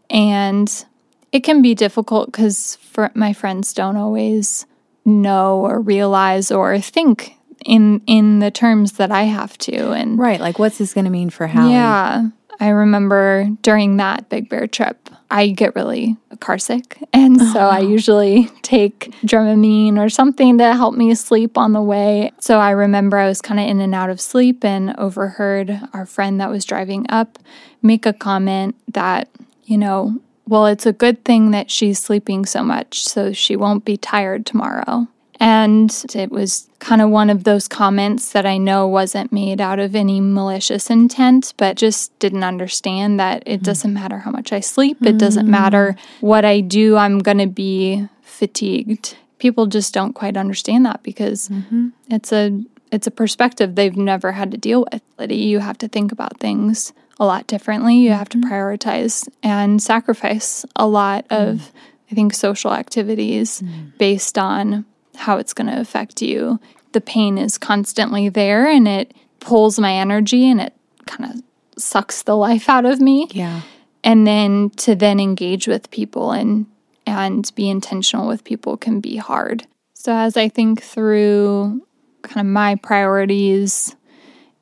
And 0.10 0.86
it 1.32 1.44
can 1.44 1.62
be 1.62 1.76
difficult 1.76 2.32
cuz 2.32 2.78
my 3.14 3.34
friends 3.34 3.74
don't 3.74 3.98
always 3.98 4.66
know 5.04 5.60
or 5.60 5.80
realize 5.80 6.52
or 6.52 6.80
think 6.80 7.36
in 7.66 8.02
in 8.08 8.40
the 8.40 8.52
terms 8.52 8.94
that 8.94 9.12
I 9.12 9.24
have 9.24 9.58
to 9.60 9.92
and 9.92 10.18
Right. 10.18 10.40
Like, 10.40 10.60
what's 10.60 10.78
this 10.78 10.94
going 10.94 11.06
to 11.06 11.12
mean 11.12 11.30
for 11.30 11.48
Hallie? 11.48 11.72
yeah. 11.72 12.30
I 12.60 12.70
remember 12.70 13.50
during 13.62 13.98
that 13.98 14.30
Big 14.30 14.48
Bear 14.48 14.66
trip, 14.66 15.10
I 15.30 15.50
get 15.50 15.76
really 15.76 16.16
carsick. 16.36 17.04
And 17.12 17.42
so 17.42 17.60
I 17.60 17.80
oh. 17.80 17.88
usually 17.88 18.50
take 18.62 19.12
Dramamine 19.26 19.98
or 19.98 20.10
something 20.10 20.58
to 20.60 20.74
help 20.74 20.96
me 20.96 21.14
sleep 21.16 21.58
on 21.58 21.74
the 21.74 21.82
way. 21.82 22.32
So 22.40 22.60
I 22.60 22.72
remember 22.72 23.18
I 23.18 23.28
was 23.28 23.42
kind 23.42 23.60
of 23.60 23.68
in 23.68 23.82
and 23.82 23.94
out 23.94 24.10
of 24.10 24.22
sleep 24.22 24.64
and 24.64 24.96
overheard 24.98 25.80
our 25.94 26.06
friend 26.06 26.40
that 26.40 26.50
was 26.50 26.64
driving 26.66 27.06
up 27.10 27.40
make 27.82 28.06
a 28.06 28.14
comment 28.14 28.76
that, 28.94 29.30
you 29.66 29.78
know, 29.78 30.20
well, 30.48 30.68
it's 30.68 30.86
a 30.86 30.94
good 30.94 31.26
thing 31.26 31.52
that 31.52 31.72
she's 31.72 32.00
sleeping 32.00 32.46
so 32.46 32.64
much 32.64 33.04
so 33.04 33.34
she 33.34 33.56
won't 33.56 33.84
be 33.84 33.98
tired 33.98 34.46
tomorrow. 34.46 35.08
And 35.40 35.94
it 36.14 36.32
was 36.32 36.70
kind 36.80 37.02
of 37.02 37.10
one 37.10 37.30
of 37.30 37.44
those 37.44 37.68
comments 37.68 38.32
that 38.32 38.46
I 38.46 38.58
know 38.58 38.88
wasn't 38.88 39.34
made 39.34 39.60
out 39.60 39.80
of 39.80 39.96
any 39.96 40.22
malicious 40.22 40.90
intent, 40.90 41.54
but 41.58 41.76
just 41.76 42.18
didn't 42.20 42.44
understand 42.44 43.20
that 43.20 43.44
it 43.46 43.58
hmm. 43.58 43.64
doesn't 43.64 43.94
matter 43.94 44.20
how 44.20 44.32
much 44.32 44.54
I 44.54 44.62
sleep. 44.62 44.98
It 45.02 45.18
doesn't 45.18 45.46
hmm. 45.46 45.52
matter 45.52 45.96
what 46.22 46.46
I 46.46 46.62
do, 46.62 46.96
I'm 46.96 47.20
going 47.20 47.40
to 47.40 47.48
be 47.48 48.08
fatigued. 48.22 49.18
People 49.40 49.66
just 49.66 49.94
don't 49.94 50.14
quite 50.14 50.38
understand 50.38 50.86
that 50.86 51.04
because 51.04 51.50
mm-hmm. 51.50 51.90
it's 52.10 52.32
a 52.32 52.64
it's 52.92 53.08
a 53.08 53.12
perspective 53.12 53.76
they've 53.76 53.98
never 53.98 54.32
had 54.32 54.52
to 54.52 54.58
deal 54.58 54.86
with. 54.90 55.02
Liddy, 55.20 55.36
you 55.36 55.60
have 55.60 55.78
to 55.80 55.90
think 55.90 56.14
about 56.14 56.40
things 56.40 56.94
a 57.20 57.26
lot 57.26 57.48
differently. 57.48 57.98
You 57.98 58.12
have 58.12 58.30
to 58.30 58.38
mm-hmm. 58.38 58.52
prioritize 58.52 59.28
and 59.42 59.82
sacrifice 59.82 60.66
a 60.76 60.88
lot 60.88 61.28
mm. 61.30 61.52
of 61.52 61.72
I 62.12 62.16
think 62.16 62.34
social 62.34 62.74
activities 62.74 63.62
mm. 63.62 63.98
based 63.98 64.38
on 64.38 64.86
how 65.16 65.38
it's 65.38 65.54
going 65.54 65.68
to 65.68 65.80
affect 65.80 66.22
you. 66.22 66.60
The 66.92 67.02
pain 67.02 67.38
is 67.38 67.58
constantly 67.58 68.30
there 68.30 68.68
and 68.68 68.88
it 68.88 69.14
pulls 69.40 69.80
my 69.80 69.94
energy 69.94 70.50
and 70.50 70.62
it 70.62 70.74
kind 71.06 71.34
of 71.34 71.82
sucks 71.82 72.24
the 72.24 72.36
life 72.36 72.70
out 72.70 72.86
of 72.86 73.02
me. 73.02 73.28
Yeah. 73.32 73.62
And 74.04 74.26
then 74.26 74.70
to 74.78 74.96
then 74.96 75.20
engage 75.20 75.68
with 75.68 75.92
people 75.92 76.32
and 76.32 76.68
and 77.08 77.52
be 77.56 77.70
intentional 77.70 78.28
with 78.28 78.44
people 78.44 78.78
can 78.78 79.00
be 79.00 79.18
hard. 79.18 79.68
So 79.94 80.14
as 80.14 80.38
I 80.38 80.50
think 80.50 80.82
through 80.82 81.86
kind 82.24 82.46
of 82.46 82.52
my 82.52 82.76
priorities 82.76 83.96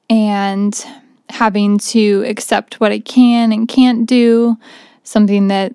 and 0.09 0.85
having 1.33 1.79
to 1.79 2.23
accept 2.27 2.79
what 2.79 2.91
I 2.91 2.99
can 2.99 3.51
and 3.51 3.67
can't 3.67 4.05
do, 4.05 4.55
something 5.03 5.47
that 5.47 5.73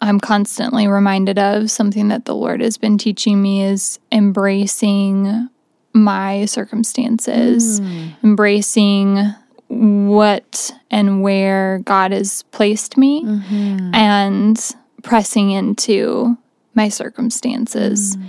I'm 0.00 0.20
constantly 0.20 0.86
reminded 0.86 1.36
of, 1.36 1.68
something 1.68 2.06
that 2.08 2.26
the 2.26 2.34
Lord 2.34 2.60
has 2.60 2.78
been 2.78 2.96
teaching 2.96 3.42
me 3.42 3.64
is 3.64 3.98
embracing 4.12 5.48
my 5.92 6.44
circumstances, 6.44 7.80
mm. 7.80 8.12
embracing 8.22 9.34
what 9.66 10.72
and 10.92 11.22
where 11.22 11.80
God 11.80 12.12
has 12.12 12.44
placed 12.44 12.96
me, 12.96 13.24
mm-hmm. 13.24 13.92
and 13.92 14.76
pressing 15.02 15.50
into 15.50 16.38
my 16.74 16.88
circumstances. 16.88 18.16
Mm. 18.16 18.26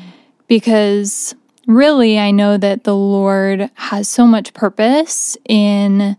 Because 0.47 1.35
really, 1.67 2.17
I 2.17 2.31
know 2.31 2.57
that 2.57 2.85
the 2.85 2.95
Lord 2.95 3.69
has 3.75 4.09
so 4.09 4.25
much 4.25 4.55
purpose 4.55 5.37
in 5.47 6.17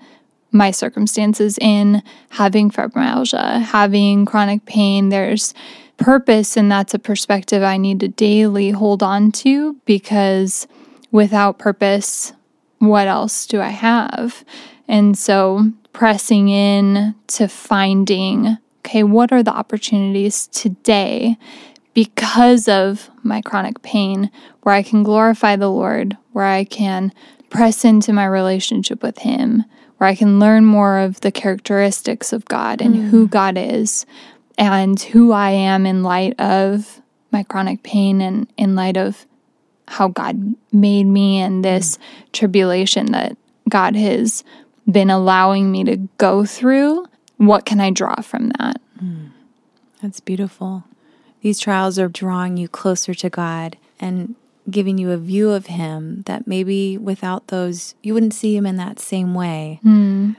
my 0.53 0.71
circumstances 0.71 1.59
in 1.61 2.03
having 2.31 2.71
fibromyalgia, 2.71 3.63
having 3.63 4.25
chronic 4.25 4.65
pain. 4.67 5.09
There's 5.09 5.55
purpose, 5.97 6.57
and 6.57 6.71
that's 6.71 6.95
a 6.95 6.99
perspective 6.99 7.63
I 7.63 7.77
need 7.77 8.01
to 8.01 8.09
daily 8.09 8.71
hold 8.71 9.03
on 9.03 9.33
to 9.33 9.75
because 9.85 10.67
without 11.11 11.59
purpose, 11.59 12.33
what 12.79 13.07
else 13.07 13.47
do 13.47 13.61
I 13.61 13.69
have? 13.69 14.45
And 14.89 15.17
so 15.17 15.71
pressing 15.93 16.49
in 16.49 17.15
to 17.29 17.49
finding, 17.49 18.57
okay, 18.81 19.03
what 19.03 19.33
are 19.33 19.43
the 19.43 19.53
opportunities 19.53 20.47
today 20.49 21.37
because 21.95 22.69
of 22.69 23.11
my 23.23 23.43
chronic 23.43 23.83
pain 23.83 24.31
where 24.63 24.75
I 24.75 24.83
can 24.83 25.03
glorify 25.03 25.57
the 25.57 25.71
Lord, 25.71 26.17
where 26.33 26.47
I 26.47 26.65
can 26.65 27.13
press 27.51 27.85
into 27.85 28.13
my 28.13 28.25
relationship 28.25 29.03
with 29.03 29.19
Him, 29.19 29.65
where 30.01 30.09
I 30.09 30.15
can 30.15 30.39
learn 30.39 30.65
more 30.65 30.99
of 30.99 31.21
the 31.21 31.31
characteristics 31.31 32.33
of 32.33 32.47
God 32.47 32.81
and 32.81 33.11
who 33.11 33.29
God 33.29 33.59
is 33.59 34.07
and 34.57 34.99
who 34.99 35.31
I 35.33 35.51
am 35.51 35.85
in 35.85 36.03
light 36.03 36.41
of 36.41 37.03
my 37.31 37.43
chronic 37.43 37.83
pain 37.83 38.23
and 38.23 38.51
in 38.57 38.75
light 38.75 38.97
of 38.97 39.27
how 39.89 40.09
God 40.09 40.55
made 40.73 41.05
me 41.05 41.39
and 41.43 41.63
this 41.63 41.99
mm. 41.99 42.33
tribulation 42.33 43.13
that 43.13 43.37
God 43.69 43.95
has 43.95 44.43
been 44.91 45.11
allowing 45.11 45.71
me 45.71 45.85
to 45.85 45.99
go 46.17 46.47
through, 46.47 47.05
what 47.37 47.67
can 47.67 47.79
I 47.79 47.91
draw 47.91 48.23
from 48.23 48.53
that? 48.59 48.81
Mm. 49.05 49.33
That's 50.01 50.21
beautiful. 50.21 50.85
These 51.43 51.59
trials 51.61 51.99
are 51.99 52.09
drawing 52.09 52.57
you 52.57 52.69
closer 52.69 53.13
to 53.13 53.29
God 53.29 53.77
and 54.01 54.35
giving 54.69 54.99
you 54.99 55.11
a 55.11 55.17
view 55.17 55.51
of 55.51 55.67
Him 55.67 56.23
that 56.27 56.47
maybe 56.47 56.99
without 56.99 57.49
those, 57.49 57.95
you 58.03 58.15
wouldn't 58.15 58.35
see 58.35 58.57
Him 58.57 58.67
in 58.67 58.77
that 58.77 58.99
same 58.99 59.35
way. 59.35 59.81
Mm. 59.85 60.37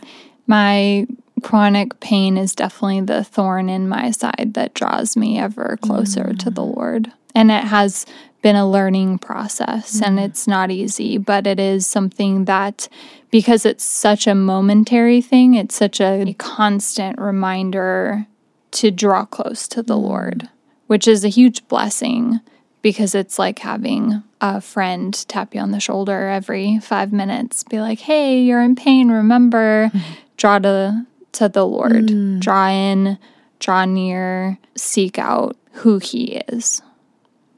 My 0.48 1.08
chronic 1.42 2.00
pain 2.00 2.38
is 2.38 2.54
definitely 2.54 3.02
the 3.02 3.24
thorn 3.24 3.70
in 3.70 3.90
my 3.90 4.12
side 4.12 4.52
that 4.54 4.74
draws 4.74 5.18
me 5.18 5.40
ever 5.40 5.78
closer 5.82 6.26
mm. 6.26 6.40
to 6.40 6.50
the 6.50 6.62
mm. 6.62 6.76
Lord. 6.76 7.12
And 7.34 7.50
it 7.50 7.64
has 7.64 8.06
been 8.42 8.56
a 8.56 8.70
learning 8.70 9.20
process 9.20 10.00
mm. 10.00 10.08
and 10.08 10.20
it's 10.20 10.48
not 10.48 10.72
easy, 10.72 11.18
but 11.18 11.48
it 11.48 11.60
is 11.60 11.88
something 11.88 12.46
that, 12.46 12.88
because 13.32 13.66
it's 13.66 13.84
such 13.84 14.28
a 14.28 14.36
momentary 14.36 15.22
thing, 15.22 15.56
it's 15.56 15.76
such 15.76 16.02
a 16.02 16.36
constant 16.38 17.20
reminder 17.20 18.28
to 18.72 18.92
draw 18.92 19.26
close 19.26 19.68
to 19.70 19.82
the 19.82 19.96
mm. 19.96 20.04
Lord, 20.04 20.50
which 20.88 21.08
is 21.08 21.24
a 21.24 21.30
huge 21.30 21.68
blessing 21.68 22.40
because 22.82 23.16
it's 23.16 23.38
like 23.38 23.60
having 23.60 24.24
a 24.40 24.60
friend 24.60 25.14
tap 25.28 25.54
you 25.54 25.62
on 25.62 25.72
the 25.72 25.80
shoulder 25.80 26.28
every 26.28 26.80
five 26.80 27.14
minutes, 27.14 27.64
be 27.64 27.80
like, 27.80 28.00
hey, 28.00 28.42
you're 28.42 28.62
in 28.62 28.76
pain, 28.76 29.10
remember, 29.10 29.90
mm. 29.94 30.02
draw 30.38 30.60
to 30.60 31.06
to 31.34 31.48
the 31.48 31.66
Lord. 31.66 32.08
Mm. 32.08 32.40
Draw 32.40 32.70
in, 32.70 33.18
draw 33.60 33.86
near, 33.86 34.58
seek 34.76 35.18
out 35.18 35.56
who 35.74 36.00
He 36.00 36.42
is. 36.48 36.82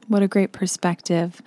What 0.06 0.22
a 0.22 0.28
great 0.28 0.52
perspective. 0.52 1.40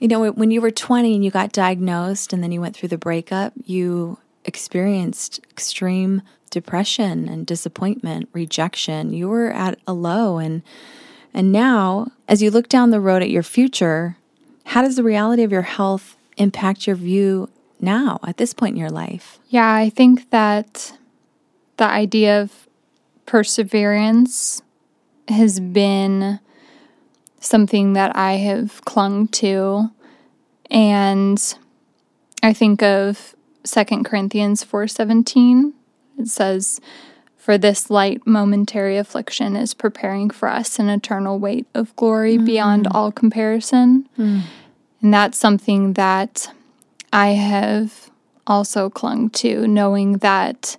You 0.00 0.08
know, 0.08 0.32
when 0.32 0.50
you 0.50 0.60
were 0.60 0.72
20 0.72 1.14
and 1.14 1.24
you 1.24 1.30
got 1.30 1.52
diagnosed 1.52 2.32
and 2.32 2.42
then 2.42 2.50
you 2.50 2.60
went 2.60 2.76
through 2.76 2.88
the 2.88 2.98
breakup, 2.98 3.52
you 3.64 4.18
experienced 4.44 5.38
extreme 5.50 6.22
depression 6.50 7.28
and 7.28 7.46
disappointment, 7.46 8.28
rejection. 8.32 9.12
You 9.12 9.28
were 9.28 9.50
at 9.52 9.78
a 9.86 9.92
low 9.92 10.38
and 10.38 10.62
and 11.34 11.52
now 11.52 12.12
as 12.28 12.42
you 12.42 12.50
look 12.50 12.68
down 12.68 12.90
the 12.90 13.00
road 13.00 13.22
at 13.22 13.30
your 13.30 13.42
future, 13.42 14.16
how 14.66 14.82
does 14.82 14.96
the 14.96 15.02
reality 15.02 15.42
of 15.42 15.52
your 15.52 15.62
health 15.62 16.16
impact 16.36 16.86
your 16.86 16.96
view 16.96 17.48
now 17.80 18.20
at 18.26 18.36
this 18.36 18.54
point 18.54 18.74
in 18.74 18.80
your 18.80 18.90
life? 18.90 19.38
Yeah, 19.48 19.72
I 19.72 19.90
think 19.90 20.30
that 20.30 20.96
the 21.76 21.84
idea 21.84 22.40
of 22.40 22.68
perseverance 23.26 24.62
has 25.28 25.60
been 25.60 26.40
something 27.40 27.92
that 27.94 28.16
I 28.16 28.34
have 28.34 28.84
clung 28.84 29.28
to. 29.28 29.90
And 30.70 31.54
I 32.42 32.52
think 32.52 32.82
of 32.82 33.34
2 33.64 34.04
Corinthians 34.04 34.64
4:17. 34.64 35.72
It 36.18 36.28
says, 36.28 36.80
"For 37.42 37.58
this 37.58 37.90
light 37.90 38.24
momentary 38.24 38.96
affliction 38.98 39.56
is 39.56 39.74
preparing 39.74 40.30
for 40.30 40.48
us 40.48 40.78
an 40.78 40.88
eternal 40.88 41.40
weight 41.40 41.66
of 41.74 41.94
glory 41.96 42.38
mm. 42.38 42.46
beyond 42.46 42.86
all 42.86 43.10
comparison." 43.10 44.08
Mm. 44.16 44.42
And 45.02 45.12
that's 45.12 45.38
something 45.38 45.94
that 45.94 46.52
I 47.12 47.30
have 47.30 48.10
also 48.46 48.88
clung 48.88 49.28
to, 49.30 49.66
knowing 49.66 50.18
that 50.18 50.76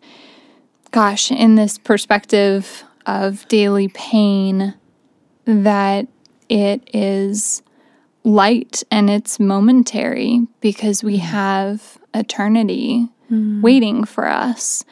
gosh, 0.92 1.32
in 1.32 1.56
this 1.56 1.78
perspective 1.78 2.84
of 3.06 3.46
daily 3.50 3.90
pain, 3.90 4.76
that 5.44 6.08
it 6.48 6.88
is 6.94 7.62
light 8.24 8.84
and 8.90 9.10
it's 9.10 9.40
momentary 9.40 10.48
because 10.62 11.04
we 11.04 11.18
mm. 11.18 11.22
have 11.22 11.98
eternity 12.14 13.10
mm. 13.30 13.62
waiting 13.62 14.06
for 14.06 14.28
us. 14.28 14.86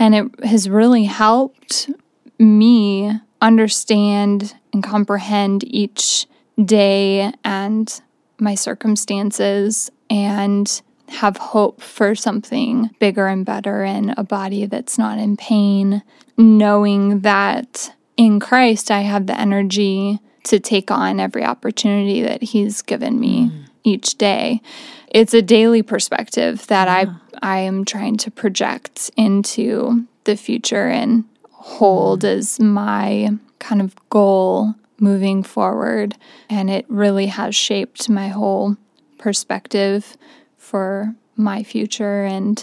And 0.00 0.14
it 0.14 0.44
has 0.44 0.68
really 0.68 1.04
helped 1.04 1.90
me 2.38 3.12
understand 3.40 4.54
and 4.72 4.82
comprehend 4.82 5.62
each 5.64 6.26
day 6.64 7.32
and 7.44 8.00
my 8.38 8.54
circumstances 8.54 9.90
and 10.08 10.82
have 11.08 11.36
hope 11.36 11.82
for 11.82 12.14
something 12.14 12.90
bigger 12.98 13.26
and 13.26 13.44
better 13.44 13.84
in 13.84 14.14
a 14.16 14.24
body 14.24 14.66
that's 14.66 14.96
not 14.96 15.18
in 15.18 15.36
pain, 15.36 16.02
knowing 16.38 17.20
that 17.20 17.94
in 18.16 18.40
Christ 18.40 18.90
I 18.90 19.00
have 19.00 19.26
the 19.26 19.38
energy 19.38 20.20
to 20.44 20.58
take 20.58 20.90
on 20.90 21.20
every 21.20 21.44
opportunity 21.44 22.22
that 22.22 22.42
He's 22.42 22.80
given 22.80 23.20
me 23.20 23.50
mm. 23.50 23.64
each 23.84 24.16
day. 24.16 24.62
It's 25.08 25.34
a 25.34 25.42
daily 25.42 25.82
perspective 25.82 26.66
that 26.68 26.86
yeah. 26.86 27.14
I 27.14 27.29
I 27.42 27.60
am 27.60 27.84
trying 27.84 28.16
to 28.18 28.30
project 28.30 29.10
into 29.16 30.06
the 30.24 30.36
future 30.36 30.88
and 30.88 31.24
hold 31.50 32.22
mm. 32.22 32.28
as 32.28 32.60
my 32.60 33.30
kind 33.58 33.80
of 33.80 33.94
goal 34.10 34.74
moving 34.98 35.42
forward. 35.42 36.16
And 36.48 36.70
it 36.70 36.84
really 36.88 37.26
has 37.26 37.54
shaped 37.54 38.08
my 38.08 38.28
whole 38.28 38.76
perspective 39.18 40.16
for 40.56 41.14
my 41.36 41.62
future. 41.62 42.24
And 42.24 42.62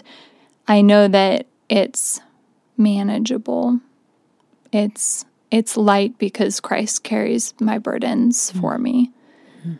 I 0.68 0.82
know 0.82 1.08
that 1.08 1.48
it's 1.70 2.20
manageable. 2.78 3.80
It's 4.72 5.26
it's 5.50 5.78
light 5.78 6.18
because 6.18 6.60
Christ 6.60 7.04
carries 7.04 7.54
my 7.60 7.78
burdens 7.78 8.50
mm-hmm. 8.50 8.60
for 8.60 8.78
me. 8.78 9.12
Mm-hmm. 9.60 9.76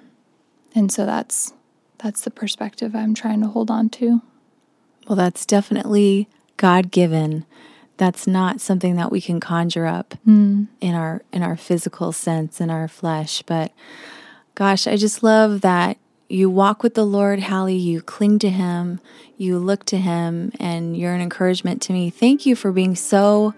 And 0.76 0.92
so 0.92 1.06
that's 1.06 1.54
that's 2.00 2.22
the 2.22 2.32
perspective 2.32 2.96
I'm 2.96 3.14
trying 3.14 3.42
to 3.42 3.48
hold 3.48 3.70
on 3.70 3.90
to. 3.90 4.22
Well, 5.08 5.16
that's 5.16 5.46
definitely 5.46 6.28
God 6.58 6.92
given. 6.92 7.46
That's 7.98 8.28
not 8.28 8.62
something 8.62 8.96
that 8.96 9.12
we 9.12 9.22
can 9.22 9.40
conjure 9.40 9.86
up 9.86 10.16
mm. 10.28 10.68
in 10.82 10.96
our 10.96 11.24
in 11.34 11.42
our 11.42 11.58
physical 11.58 12.12
sense 12.12 12.62
in 12.62 12.70
our 12.70 12.88
flesh, 12.88 13.42
but 13.44 13.72
gosh, 14.54 14.88
I 14.88 14.98
just 14.98 15.24
love 15.24 15.62
that 15.62 15.98
you 16.30 16.50
walk 16.50 16.84
with 16.84 16.94
the 16.94 17.06
Lord, 17.06 17.40
Hallie. 17.40 17.76
You 17.76 18.02
cling 18.02 18.40
to 18.40 18.50
Him, 18.50 19.00
you 19.38 19.58
look 19.60 19.86
to 19.86 19.98
Him, 19.98 20.52
and 20.60 20.98
you're 20.98 21.14
an 21.14 21.22
encouragement 21.22 21.82
to 21.84 21.94
me. 21.94 22.10
Thank 22.10 22.46
you 22.46 22.56
for 22.56 22.72
being 22.72 22.96
so 22.96 23.54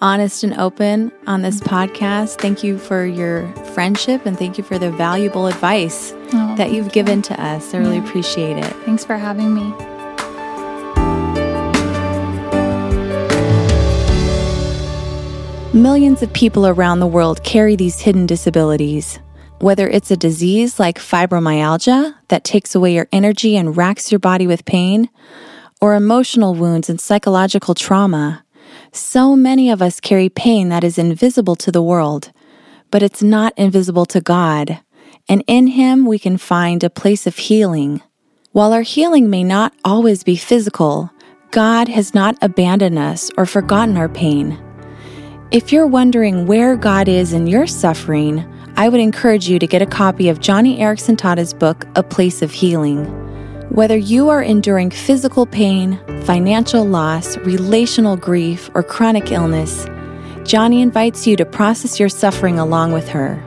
honest 0.00 0.44
and 0.44 0.54
open 0.54 1.12
on 1.26 1.42
this 1.42 1.60
podcast. 1.60 2.40
Thank 2.40 2.62
you 2.62 2.78
for 2.78 3.04
your 3.04 3.52
friendship 3.74 4.24
and 4.24 4.38
thank 4.38 4.56
you 4.56 4.64
for 4.64 4.78
the 4.78 4.90
valuable 4.90 5.46
advice 5.46 6.12
oh, 6.32 6.54
that 6.56 6.72
you've 6.72 6.92
given 6.92 7.18
you. 7.18 7.24
to 7.24 7.42
us. 7.42 7.74
I 7.74 7.78
really 7.78 7.96
yeah. 7.96 8.08
appreciate 8.08 8.56
it. 8.56 8.72
Thanks 8.84 9.04
for 9.04 9.16
having 9.16 9.54
me. 9.54 9.99
Millions 15.80 16.20
of 16.20 16.30
people 16.34 16.66
around 16.66 17.00
the 17.00 17.06
world 17.06 17.42
carry 17.42 17.74
these 17.74 18.00
hidden 18.00 18.26
disabilities. 18.26 19.18
Whether 19.60 19.88
it's 19.88 20.10
a 20.10 20.16
disease 20.16 20.78
like 20.78 20.98
fibromyalgia 20.98 22.16
that 22.28 22.44
takes 22.44 22.74
away 22.74 22.92
your 22.92 23.08
energy 23.12 23.56
and 23.56 23.74
racks 23.74 24.12
your 24.12 24.18
body 24.18 24.46
with 24.46 24.66
pain, 24.66 25.08
or 25.80 25.94
emotional 25.94 26.54
wounds 26.54 26.90
and 26.90 27.00
psychological 27.00 27.72
trauma, 27.74 28.44
so 28.92 29.34
many 29.34 29.70
of 29.70 29.80
us 29.80 30.00
carry 30.00 30.28
pain 30.28 30.68
that 30.68 30.84
is 30.84 30.98
invisible 30.98 31.56
to 31.56 31.72
the 31.72 31.82
world, 31.82 32.30
but 32.90 33.02
it's 33.02 33.22
not 33.22 33.54
invisible 33.56 34.04
to 34.04 34.20
God, 34.20 34.80
and 35.30 35.42
in 35.46 35.68
Him 35.68 36.04
we 36.04 36.18
can 36.18 36.36
find 36.36 36.84
a 36.84 36.90
place 36.90 37.26
of 37.26 37.38
healing. 37.38 38.02
While 38.52 38.74
our 38.74 38.82
healing 38.82 39.30
may 39.30 39.44
not 39.44 39.72
always 39.82 40.24
be 40.24 40.36
physical, 40.36 41.10
God 41.52 41.88
has 41.88 42.12
not 42.12 42.36
abandoned 42.42 42.98
us 42.98 43.30
or 43.38 43.46
forgotten 43.46 43.96
our 43.96 44.10
pain. 44.10 44.62
If 45.50 45.72
you're 45.72 45.88
wondering 45.88 46.46
where 46.46 46.76
God 46.76 47.08
is 47.08 47.32
in 47.32 47.48
your 47.48 47.66
suffering, 47.66 48.46
I 48.76 48.88
would 48.88 49.00
encourage 49.00 49.48
you 49.48 49.58
to 49.58 49.66
get 49.66 49.82
a 49.82 49.86
copy 49.86 50.28
of 50.28 50.38
Joni 50.38 50.78
Eareckson 50.78 51.18
Tada's 51.18 51.52
book, 51.52 51.88
A 51.96 52.04
Place 52.04 52.40
of 52.40 52.52
Healing. 52.52 53.06
Whether 53.70 53.96
you 53.96 54.28
are 54.28 54.44
enduring 54.44 54.92
physical 54.92 55.46
pain, 55.46 55.98
financial 56.22 56.84
loss, 56.84 57.36
relational 57.38 58.16
grief, 58.16 58.70
or 58.74 58.84
chronic 58.84 59.32
illness, 59.32 59.86
Joni 60.46 60.82
invites 60.82 61.26
you 61.26 61.34
to 61.34 61.44
process 61.44 61.98
your 61.98 62.08
suffering 62.08 62.60
along 62.60 62.92
with 62.92 63.08
her. 63.08 63.42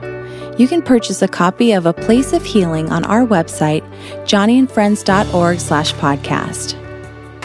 You 0.58 0.68
can 0.68 0.82
purchase 0.82 1.22
a 1.22 1.28
copy 1.28 1.72
of 1.72 1.86
A 1.86 1.94
Place 1.94 2.34
of 2.34 2.44
Healing 2.44 2.92
on 2.92 3.06
our 3.06 3.24
website, 3.24 3.82
joniandfriends.org 4.26 5.58
slash 5.58 5.94
podcast. 5.94 6.83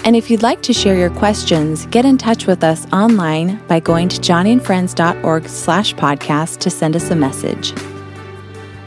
And 0.06 0.16
if 0.16 0.32
you'd 0.32 0.44
like 0.44 0.62
to 0.64 0.74
share 0.74 0.98
your 0.98 1.10
questions, 1.10 1.86
get 1.88 2.06
in 2.06 2.18
touch 2.18 2.48
with 2.48 2.64
us 2.64 2.92
online 2.92 3.58
by 3.68 3.80
going 3.80 4.10
to 4.10 4.22
joniandfriends.org 4.22 5.48
slash 5.48 5.94
podcast 5.94 6.60
to 6.60 6.70
send 6.70 6.96
us 6.96 7.12
a 7.12 7.16
message. 7.16 7.74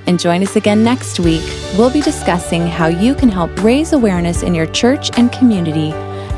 And 0.06 0.18
join 0.18 0.42
us 0.42 0.56
again 0.56 0.82
next 0.82 1.20
week. 1.20 1.42
We'll 1.76 1.92
be 1.92 2.00
discussing 2.00 2.66
how 2.66 2.86
you 2.86 3.14
can 3.14 3.28
help 3.28 3.62
raise 3.62 3.92
awareness 3.92 4.42
in 4.42 4.54
your 4.54 4.66
church 4.66 5.16
and 5.16 5.30
community 5.30 5.90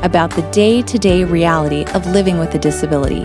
about 0.02 0.30
the 0.30 0.48
day 0.50 0.82
to 0.82 0.98
day 0.98 1.24
reality 1.24 1.84
of 1.94 2.06
living 2.08 2.38
with 2.38 2.54
a 2.54 2.58
disability. 2.58 3.24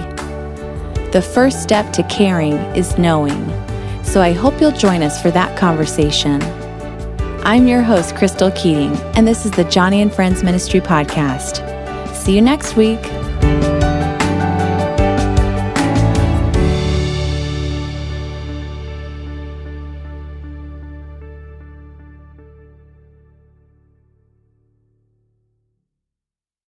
The 1.11 1.21
first 1.33 1.61
step 1.61 1.91
to 1.93 2.03
caring 2.03 2.53
is 2.75 2.97
knowing. 2.97 3.47
So 4.03 4.21
I 4.21 4.31
hope 4.31 4.61
you'll 4.61 4.71
join 4.71 5.01
us 5.01 5.21
for 5.21 5.29
that 5.31 5.57
conversation. 5.57 6.39
I'm 7.43 7.67
your 7.67 7.81
host, 7.81 8.15
Crystal 8.15 8.51
Keating, 8.51 8.95
and 9.15 9.27
this 9.27 9.45
is 9.45 9.51
the 9.51 9.63
Joni 9.63 10.01
and 10.01 10.13
Friends 10.13 10.43
Ministry 10.43 10.81
Podcast. 10.81 11.65
See 12.13 12.35
you 12.35 12.41
next 12.41 12.75
week. 12.75 12.99